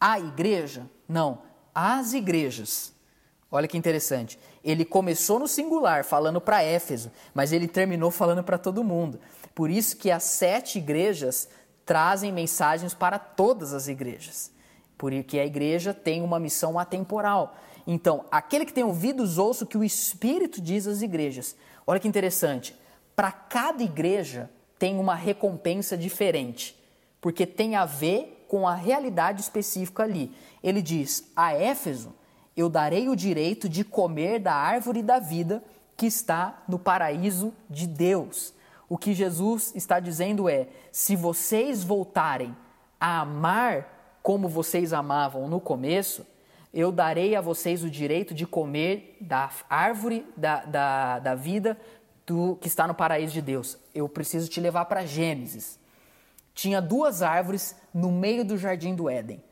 à 0.00 0.18
igreja. 0.18 0.90
Não, 1.08 1.42
às 1.72 2.14
igrejas. 2.14 2.98
Olha 3.52 3.66
que 3.66 3.76
interessante. 3.76 4.38
Ele 4.62 4.84
começou 4.84 5.38
no 5.38 5.48
singular, 5.48 6.04
falando 6.04 6.40
para 6.40 6.62
Éfeso, 6.62 7.10
mas 7.34 7.52
ele 7.52 7.66
terminou 7.66 8.10
falando 8.10 8.44
para 8.44 8.58
todo 8.58 8.84
mundo. 8.84 9.18
Por 9.54 9.70
isso 9.70 9.96
que 9.96 10.10
as 10.10 10.22
sete 10.22 10.78
igrejas 10.78 11.48
trazem 11.84 12.30
mensagens 12.32 12.94
para 12.94 13.18
todas 13.18 13.72
as 13.72 13.88
igrejas. 13.88 14.52
Porque 14.96 15.38
a 15.38 15.46
igreja 15.46 15.92
tem 15.92 16.22
uma 16.22 16.38
missão 16.38 16.78
atemporal. 16.78 17.56
Então, 17.86 18.24
aquele 18.30 18.64
que 18.64 18.72
tem 18.72 18.84
ouvidos, 18.84 19.38
ouça 19.38 19.64
o 19.64 19.66
que 19.66 19.78
o 19.78 19.82
Espírito 19.82 20.60
diz 20.60 20.86
às 20.86 21.02
igrejas. 21.02 21.56
Olha 21.86 21.98
que 21.98 22.06
interessante. 22.06 22.76
Para 23.16 23.32
cada 23.32 23.82
igreja, 23.82 24.48
tem 24.78 24.98
uma 24.98 25.14
recompensa 25.14 25.96
diferente, 25.96 26.78
porque 27.20 27.44
tem 27.44 27.74
a 27.74 27.84
ver 27.84 28.46
com 28.48 28.66
a 28.68 28.74
realidade 28.74 29.40
específica 29.40 30.04
ali. 30.04 30.32
Ele 30.62 30.80
diz: 30.80 31.30
A 31.34 31.52
Éfeso, 31.52 32.14
eu 32.56 32.68
darei 32.68 33.08
o 33.08 33.16
direito 33.16 33.68
de 33.68 33.84
comer 33.84 34.38
da 34.38 34.54
árvore 34.54 35.02
da 35.02 35.18
vida 35.18 35.62
que 35.96 36.06
está 36.06 36.62
no 36.66 36.78
paraíso 36.78 37.52
de 37.68 37.86
Deus. 37.86 38.54
O 38.88 38.98
que 38.98 39.14
Jesus 39.14 39.72
está 39.74 40.00
dizendo 40.00 40.48
é: 40.48 40.68
se 40.90 41.14
vocês 41.14 41.84
voltarem 41.84 42.56
a 43.00 43.20
amar 43.20 44.18
como 44.22 44.48
vocês 44.48 44.92
amavam 44.92 45.48
no 45.48 45.60
começo, 45.60 46.26
eu 46.72 46.92
darei 46.92 47.34
a 47.34 47.40
vocês 47.40 47.82
o 47.82 47.90
direito 47.90 48.32
de 48.34 48.46
comer 48.46 49.16
da 49.20 49.50
árvore 49.68 50.26
da, 50.36 50.64
da, 50.64 51.18
da 51.18 51.34
vida 51.34 51.76
do, 52.26 52.56
que 52.60 52.68
está 52.68 52.86
no 52.86 52.94
paraíso 52.94 53.32
de 53.32 53.42
Deus. 53.42 53.76
Eu 53.94 54.08
preciso 54.08 54.48
te 54.48 54.60
levar 54.60 54.84
para 54.84 55.06
Gênesis. 55.06 55.78
Tinha 56.54 56.80
duas 56.80 57.22
árvores 57.22 57.76
no 57.92 58.10
meio 58.12 58.44
do 58.44 58.56
jardim 58.56 58.94
do 58.94 59.08
Éden: 59.08 59.42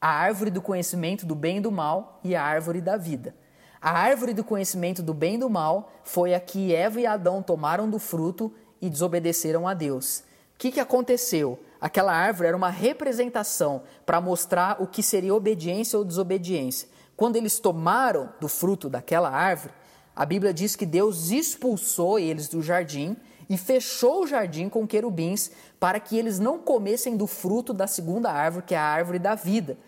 a 0.00 0.08
árvore 0.08 0.50
do 0.50 0.60
conhecimento 0.60 1.24
do 1.24 1.34
bem 1.34 1.58
e 1.58 1.60
do 1.60 1.70
mal 1.70 2.20
e 2.22 2.34
a 2.34 2.42
árvore 2.42 2.80
da 2.80 2.96
vida. 2.96 3.34
A 3.80 3.90
árvore 3.90 4.34
do 4.34 4.44
conhecimento 4.44 5.02
do 5.02 5.14
bem 5.14 5.36
e 5.36 5.38
do 5.38 5.50
mal 5.50 5.92
foi 6.04 6.34
a 6.34 6.40
que 6.40 6.74
Eva 6.74 7.00
e 7.00 7.06
Adão 7.06 7.42
tomaram 7.42 7.88
do 7.88 7.98
fruto 7.98 8.52
e 8.80 8.90
desobedeceram 8.90 9.66
a 9.66 9.74
Deus. 9.74 10.24
O 10.54 10.58
que, 10.58 10.72
que 10.72 10.80
aconteceu? 10.80 11.58
Aquela 11.80 12.12
árvore 12.12 12.48
era 12.48 12.56
uma 12.56 12.70
representação 12.70 13.82
para 14.04 14.20
mostrar 14.20 14.82
o 14.82 14.86
que 14.86 15.02
seria 15.02 15.34
obediência 15.34 15.98
ou 15.98 16.04
desobediência. 16.04 16.88
Quando 17.16 17.36
eles 17.36 17.58
tomaram 17.58 18.30
do 18.40 18.48
fruto 18.48 18.88
daquela 18.88 19.30
árvore, 19.30 19.74
a 20.14 20.24
Bíblia 20.24 20.52
diz 20.52 20.74
que 20.74 20.86
Deus 20.86 21.30
expulsou 21.30 22.18
eles 22.18 22.48
do 22.48 22.62
jardim 22.62 23.16
e 23.48 23.56
fechou 23.56 24.22
o 24.22 24.26
jardim 24.26 24.68
com 24.68 24.86
querubins 24.86 25.50
para 25.78 26.00
que 26.00 26.16
eles 26.16 26.38
não 26.38 26.58
comessem 26.58 27.16
do 27.16 27.26
fruto 27.26 27.72
da 27.72 27.86
segunda 27.86 28.30
árvore, 28.30 28.66
que 28.66 28.74
é 28.74 28.78
a 28.78 28.82
árvore 28.82 29.18
da 29.18 29.34
vida. 29.34 29.78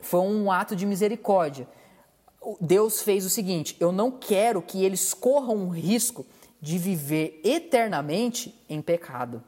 Foi 0.00 0.20
um 0.20 0.50
ato 0.50 0.76
de 0.76 0.86
misericórdia. 0.86 1.66
Deus 2.60 3.02
fez 3.02 3.24
o 3.24 3.30
seguinte: 3.30 3.76
eu 3.80 3.90
não 3.90 4.10
quero 4.10 4.62
que 4.62 4.84
eles 4.84 5.12
corram 5.12 5.66
o 5.66 5.68
risco 5.68 6.24
de 6.60 6.78
viver 6.78 7.40
eternamente 7.44 8.54
em 8.68 8.80
pecado. 8.80 9.42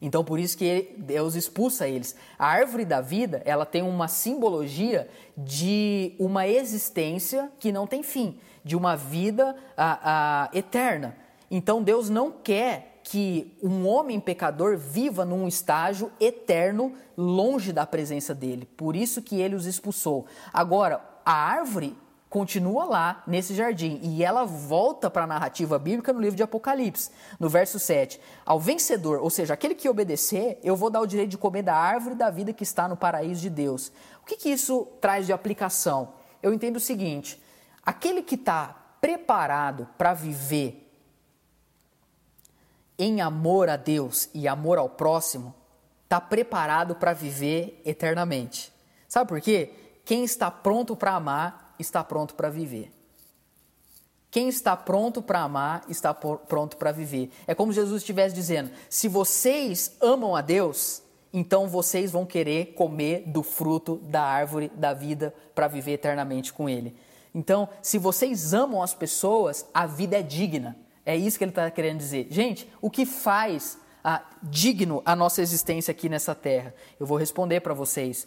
Então 0.00 0.22
por 0.22 0.38
isso 0.38 0.58
que 0.58 0.94
Deus 0.98 1.34
expulsa 1.34 1.88
eles. 1.88 2.14
A 2.38 2.46
árvore 2.46 2.84
da 2.84 3.00
vida, 3.00 3.42
ela 3.44 3.64
tem 3.64 3.82
uma 3.82 4.06
simbologia 4.06 5.08
de 5.36 6.14
uma 6.18 6.46
existência 6.46 7.50
que 7.58 7.72
não 7.72 7.86
tem 7.86 8.02
fim, 8.02 8.38
de 8.62 8.76
uma 8.76 8.96
vida 8.96 9.56
a, 9.76 10.48
a, 10.52 10.56
eterna. 10.56 11.16
Então 11.50 11.82
Deus 11.82 12.08
não 12.08 12.30
quer 12.30 13.00
que 13.04 13.56
um 13.62 13.86
homem 13.86 14.18
pecador 14.18 14.78
viva 14.78 15.24
num 15.24 15.46
estágio 15.46 16.10
eterno 16.18 16.94
longe 17.16 17.72
da 17.72 17.86
presença 17.86 18.34
dele. 18.34 18.66
Por 18.76 18.96
isso 18.96 19.20
que 19.20 19.40
ele 19.40 19.54
os 19.54 19.66
expulsou. 19.66 20.26
Agora, 20.52 21.00
a 21.24 21.32
árvore 21.32 21.96
continua 22.34 22.84
lá 22.84 23.22
nesse 23.28 23.54
jardim 23.54 24.00
e 24.02 24.24
ela 24.24 24.44
volta 24.44 25.08
para 25.08 25.22
a 25.22 25.26
narrativa 25.26 25.78
bíblica 25.78 26.12
no 26.12 26.20
livro 26.20 26.34
de 26.34 26.42
Apocalipse, 26.42 27.10
no 27.38 27.48
verso 27.48 27.78
7. 27.78 28.20
Ao 28.44 28.58
vencedor, 28.58 29.20
ou 29.22 29.30
seja, 29.30 29.54
aquele 29.54 29.74
que 29.74 29.88
obedecer, 29.88 30.58
eu 30.64 30.74
vou 30.74 30.90
dar 30.90 31.00
o 31.00 31.06
direito 31.06 31.30
de 31.30 31.38
comer 31.38 31.62
da 31.62 31.76
árvore 31.76 32.16
da 32.16 32.30
vida 32.30 32.52
que 32.52 32.64
está 32.64 32.88
no 32.88 32.96
paraíso 32.96 33.40
de 33.40 33.50
Deus. 33.50 33.92
O 34.20 34.26
que, 34.26 34.36
que 34.36 34.48
isso 34.48 34.88
traz 35.00 35.26
de 35.26 35.32
aplicação? 35.32 36.14
Eu 36.42 36.52
entendo 36.52 36.76
o 36.76 36.80
seguinte: 36.80 37.40
aquele 37.84 38.20
que 38.20 38.34
está 38.34 38.96
preparado 39.00 39.86
para 39.96 40.12
viver 40.12 40.83
em 42.98 43.20
amor 43.20 43.68
a 43.68 43.76
Deus 43.76 44.28
e 44.32 44.46
amor 44.46 44.78
ao 44.78 44.88
próximo, 44.88 45.54
está 46.04 46.20
preparado 46.20 46.94
para 46.94 47.12
viver 47.12 47.80
eternamente. 47.84 48.72
Sabe 49.08 49.28
por 49.28 49.40
quê? 49.40 49.70
Quem 50.04 50.24
está 50.24 50.50
pronto 50.50 50.94
para 50.94 51.14
amar 51.14 51.74
está 51.78 52.04
pronto 52.04 52.34
para 52.34 52.50
viver. 52.50 52.92
Quem 54.30 54.48
está 54.48 54.76
pronto 54.76 55.22
para 55.22 55.40
amar 55.40 55.84
está 55.88 56.12
pronto 56.12 56.76
para 56.76 56.90
viver. 56.90 57.30
É 57.46 57.54
como 57.54 57.72
Jesus 57.72 58.02
estivesse 58.02 58.34
dizendo: 58.34 58.70
se 58.90 59.08
vocês 59.08 59.96
amam 60.00 60.34
a 60.34 60.40
Deus, 60.40 61.02
então 61.32 61.68
vocês 61.68 62.10
vão 62.10 62.26
querer 62.26 62.74
comer 62.74 63.24
do 63.26 63.42
fruto 63.42 63.96
da 64.04 64.22
árvore 64.22 64.70
da 64.74 64.92
vida 64.92 65.34
para 65.54 65.68
viver 65.68 65.92
eternamente 65.92 66.52
com 66.52 66.68
Ele. 66.68 66.96
Então, 67.34 67.68
se 67.82 67.98
vocês 67.98 68.54
amam 68.54 68.82
as 68.82 68.94
pessoas, 68.94 69.66
a 69.74 69.86
vida 69.86 70.18
é 70.18 70.22
digna. 70.22 70.76
É 71.04 71.16
isso 71.16 71.38
que 71.38 71.44
ele 71.44 71.50
está 71.50 71.70
querendo 71.70 71.98
dizer. 71.98 72.28
Gente, 72.30 72.70
o 72.80 72.90
que 72.90 73.04
faz 73.04 73.78
ah, 74.02 74.22
digno 74.42 75.02
a 75.04 75.14
nossa 75.14 75.42
existência 75.42 75.92
aqui 75.92 76.08
nessa 76.08 76.34
terra? 76.34 76.74
Eu 76.98 77.06
vou 77.06 77.18
responder 77.18 77.60
para 77.60 77.74
vocês 77.74 78.26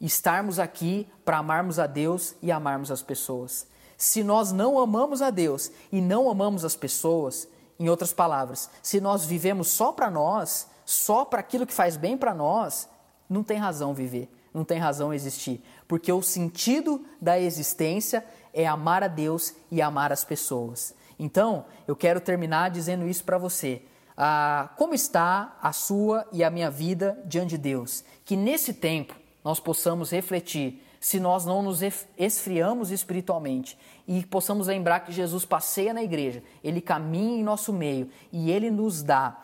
estarmos 0.00 0.58
aqui 0.58 1.08
para 1.24 1.38
amarmos 1.38 1.78
a 1.78 1.86
Deus 1.86 2.34
e 2.42 2.52
amarmos 2.52 2.90
as 2.90 3.02
pessoas. 3.02 3.66
Se 3.96 4.22
nós 4.22 4.52
não 4.52 4.78
amamos 4.78 5.22
a 5.22 5.30
Deus 5.30 5.70
e 5.90 6.00
não 6.00 6.28
amamos 6.28 6.64
as 6.64 6.76
pessoas, 6.76 7.48
em 7.78 7.88
outras 7.88 8.12
palavras, 8.12 8.70
se 8.82 9.00
nós 9.00 9.24
vivemos 9.24 9.68
só 9.68 9.92
para 9.92 10.10
nós, 10.10 10.68
só 10.84 11.24
para 11.24 11.40
aquilo 11.40 11.66
que 11.66 11.72
faz 11.72 11.96
bem 11.96 12.16
para 12.16 12.34
nós, 12.34 12.88
não 13.28 13.42
tem 13.42 13.58
razão 13.58 13.94
viver, 13.94 14.30
não 14.52 14.64
tem 14.64 14.78
razão 14.78 15.12
existir, 15.12 15.62
porque 15.88 16.12
o 16.12 16.22
sentido 16.22 17.04
da 17.20 17.38
existência 17.38 18.24
é 18.52 18.66
amar 18.66 19.02
a 19.02 19.08
Deus 19.08 19.54
e 19.70 19.82
amar 19.82 20.12
as 20.12 20.24
pessoas. 20.24 20.94
Então, 21.18 21.64
eu 21.86 21.96
quero 21.96 22.20
terminar 22.20 22.70
dizendo 22.70 23.08
isso 23.08 23.24
para 23.24 23.38
você. 23.38 23.82
Ah, 24.16 24.70
como 24.76 24.94
está 24.94 25.56
a 25.60 25.72
sua 25.72 26.26
e 26.32 26.42
a 26.42 26.50
minha 26.50 26.70
vida 26.70 27.18
diante 27.24 27.50
de 27.50 27.58
Deus? 27.58 28.04
Que 28.24 28.36
nesse 28.36 28.72
tempo 28.74 29.14
nós 29.44 29.60
possamos 29.60 30.10
refletir 30.10 30.82
se 31.00 31.20
nós 31.20 31.44
não 31.44 31.62
nos 31.62 31.80
esfriamos 32.18 32.90
espiritualmente 32.90 33.78
e 34.08 34.24
possamos 34.24 34.66
lembrar 34.66 35.00
que 35.00 35.12
Jesus 35.12 35.44
passeia 35.44 35.94
na 35.94 36.02
igreja, 36.02 36.42
ele 36.64 36.80
caminha 36.80 37.38
em 37.38 37.44
nosso 37.44 37.72
meio 37.72 38.08
e 38.32 38.50
ele 38.50 38.70
nos 38.70 39.02
dá 39.02 39.36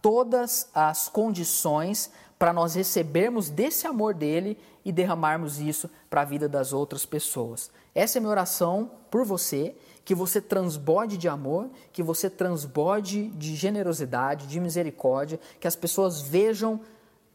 todas 0.00 0.70
as 0.74 1.08
condições 1.08 2.10
para 2.38 2.54
nós 2.54 2.74
recebermos 2.74 3.50
desse 3.50 3.86
amor 3.86 4.14
dele 4.14 4.56
e 4.82 4.90
derramarmos 4.90 5.58
isso 5.60 5.90
para 6.08 6.22
a 6.22 6.24
vida 6.24 6.48
das 6.48 6.72
outras 6.72 7.04
pessoas. 7.04 7.70
Essa 7.94 8.18
é 8.18 8.20
minha 8.20 8.30
oração 8.30 8.90
por 9.10 9.26
você, 9.26 9.76
que 10.10 10.14
você 10.16 10.40
transborde 10.40 11.16
de 11.16 11.28
amor, 11.28 11.70
que 11.92 12.02
você 12.02 12.28
transborde 12.28 13.28
de 13.28 13.54
generosidade, 13.54 14.48
de 14.48 14.58
misericórdia, 14.58 15.38
que 15.60 15.68
as 15.68 15.76
pessoas 15.76 16.20
vejam 16.20 16.80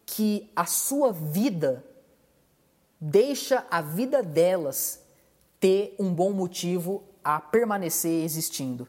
que 0.05 0.51
a 0.53 0.65
sua 0.65 1.13
vida 1.13 1.85
deixa 2.99 3.65
a 3.71 3.81
vida 3.81 4.21
delas 4.21 5.01
ter 5.57 5.95
um 5.97 6.13
bom 6.13 6.33
motivo 6.33 7.01
a 7.23 7.39
permanecer 7.39 8.25
existindo. 8.25 8.85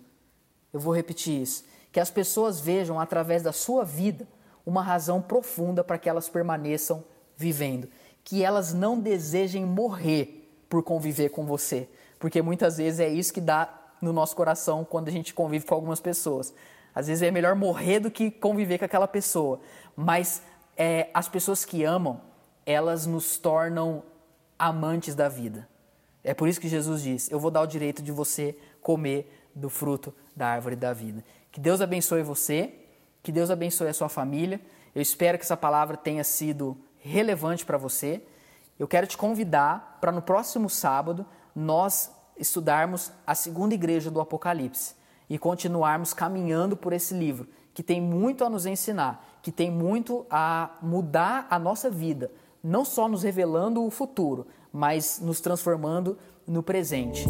Eu 0.72 0.80
vou 0.80 0.92
repetir 0.92 1.40
isso. 1.40 1.64
Que 1.92 2.00
as 2.00 2.10
pessoas 2.10 2.58
vejam 2.58 2.98
através 2.98 3.40
da 3.40 3.52
sua 3.52 3.84
vida 3.84 4.26
uma 4.66 4.82
razão 4.82 5.22
profunda 5.22 5.84
para 5.84 5.96
que 5.96 6.08
elas 6.08 6.28
permaneçam 6.28 7.04
vivendo. 7.36 7.88
Que 8.24 8.42
elas 8.42 8.74
não 8.74 8.98
desejem 8.98 9.64
morrer 9.64 10.44
por 10.68 10.82
conviver 10.82 11.28
com 11.28 11.46
você. 11.46 11.88
Porque 12.18 12.40
muitas 12.42 12.78
vezes 12.78 13.00
é 13.00 13.08
isso 13.08 13.32
que 13.32 13.40
dá 13.40 13.68
no 14.00 14.12
nosso 14.12 14.34
coração 14.36 14.84
quando 14.84 15.08
a 15.08 15.10
gente 15.10 15.34
convive 15.34 15.64
com 15.64 15.74
algumas 15.74 16.00
pessoas. 16.00 16.54
Às 16.94 17.08
vezes 17.08 17.22
é 17.22 17.30
melhor 17.30 17.54
morrer 17.54 18.00
do 18.00 18.10
que 18.10 18.30
conviver 18.30 18.78
com 18.78 18.84
aquela 18.84 19.06
pessoa. 19.06 19.60
Mas 19.94 20.42
é, 20.76 21.10
as 21.12 21.28
pessoas 21.28 21.64
que 21.64 21.84
amam, 21.84 22.20
elas 22.64 23.06
nos 23.06 23.36
tornam 23.36 24.02
amantes 24.58 25.14
da 25.14 25.28
vida. 25.28 25.68
É 26.24 26.34
por 26.34 26.48
isso 26.48 26.60
que 26.60 26.68
Jesus 26.68 27.02
diz: 27.02 27.30
Eu 27.30 27.38
vou 27.38 27.50
dar 27.50 27.62
o 27.62 27.66
direito 27.66 28.02
de 28.02 28.10
você 28.10 28.56
comer 28.80 29.46
do 29.54 29.68
fruto 29.68 30.12
da 30.34 30.48
árvore 30.48 30.76
da 30.76 30.92
vida. 30.92 31.24
Que 31.52 31.60
Deus 31.60 31.80
abençoe 31.80 32.22
você, 32.22 32.74
que 33.22 33.30
Deus 33.30 33.50
abençoe 33.50 33.88
a 33.88 33.94
sua 33.94 34.08
família. 34.08 34.60
Eu 34.94 35.02
espero 35.02 35.38
que 35.38 35.44
essa 35.44 35.56
palavra 35.56 35.96
tenha 35.96 36.24
sido 36.24 36.76
relevante 36.98 37.64
para 37.64 37.78
você. 37.78 38.22
Eu 38.78 38.88
quero 38.88 39.06
te 39.06 39.16
convidar 39.16 39.98
para 40.00 40.12
no 40.12 40.20
próximo 40.20 40.68
sábado 40.68 41.24
nós 41.56 42.12
estudarmos 42.38 43.10
a 43.26 43.34
segunda 43.34 43.74
igreja 43.74 44.10
do 44.10 44.20
Apocalipse 44.20 44.94
e 45.28 45.38
continuarmos 45.38 46.12
caminhando 46.12 46.76
por 46.76 46.92
esse 46.92 47.14
livro, 47.14 47.48
que 47.74 47.82
tem 47.82 48.00
muito 48.00 48.44
a 48.44 48.50
nos 48.50 48.66
ensinar, 48.66 49.24
que 49.42 49.50
tem 49.50 49.70
muito 49.70 50.24
a 50.30 50.76
mudar 50.82 51.46
a 51.50 51.58
nossa 51.58 51.90
vida 51.90 52.30
não 52.66 52.84
só 52.84 53.08
nos 53.08 53.22
revelando 53.22 53.84
o 53.84 53.90
futuro, 53.90 54.46
mas 54.72 55.20
nos 55.22 55.40
transformando 55.40 56.18
no 56.46 56.62
presente. 56.62 57.24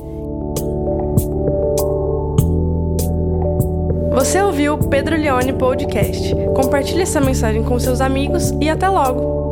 Você 4.15 4.41
ouviu 4.41 4.75
o 4.75 4.89
Pedro 4.89 5.15
Leone 5.15 5.53
Podcast. 5.53 6.35
Compartilhe 6.55 7.03
essa 7.03 7.21
mensagem 7.21 7.63
com 7.63 7.79
seus 7.79 8.01
amigos 8.01 8.51
e 8.63 8.71
até 8.71 8.89
logo! 8.89 9.46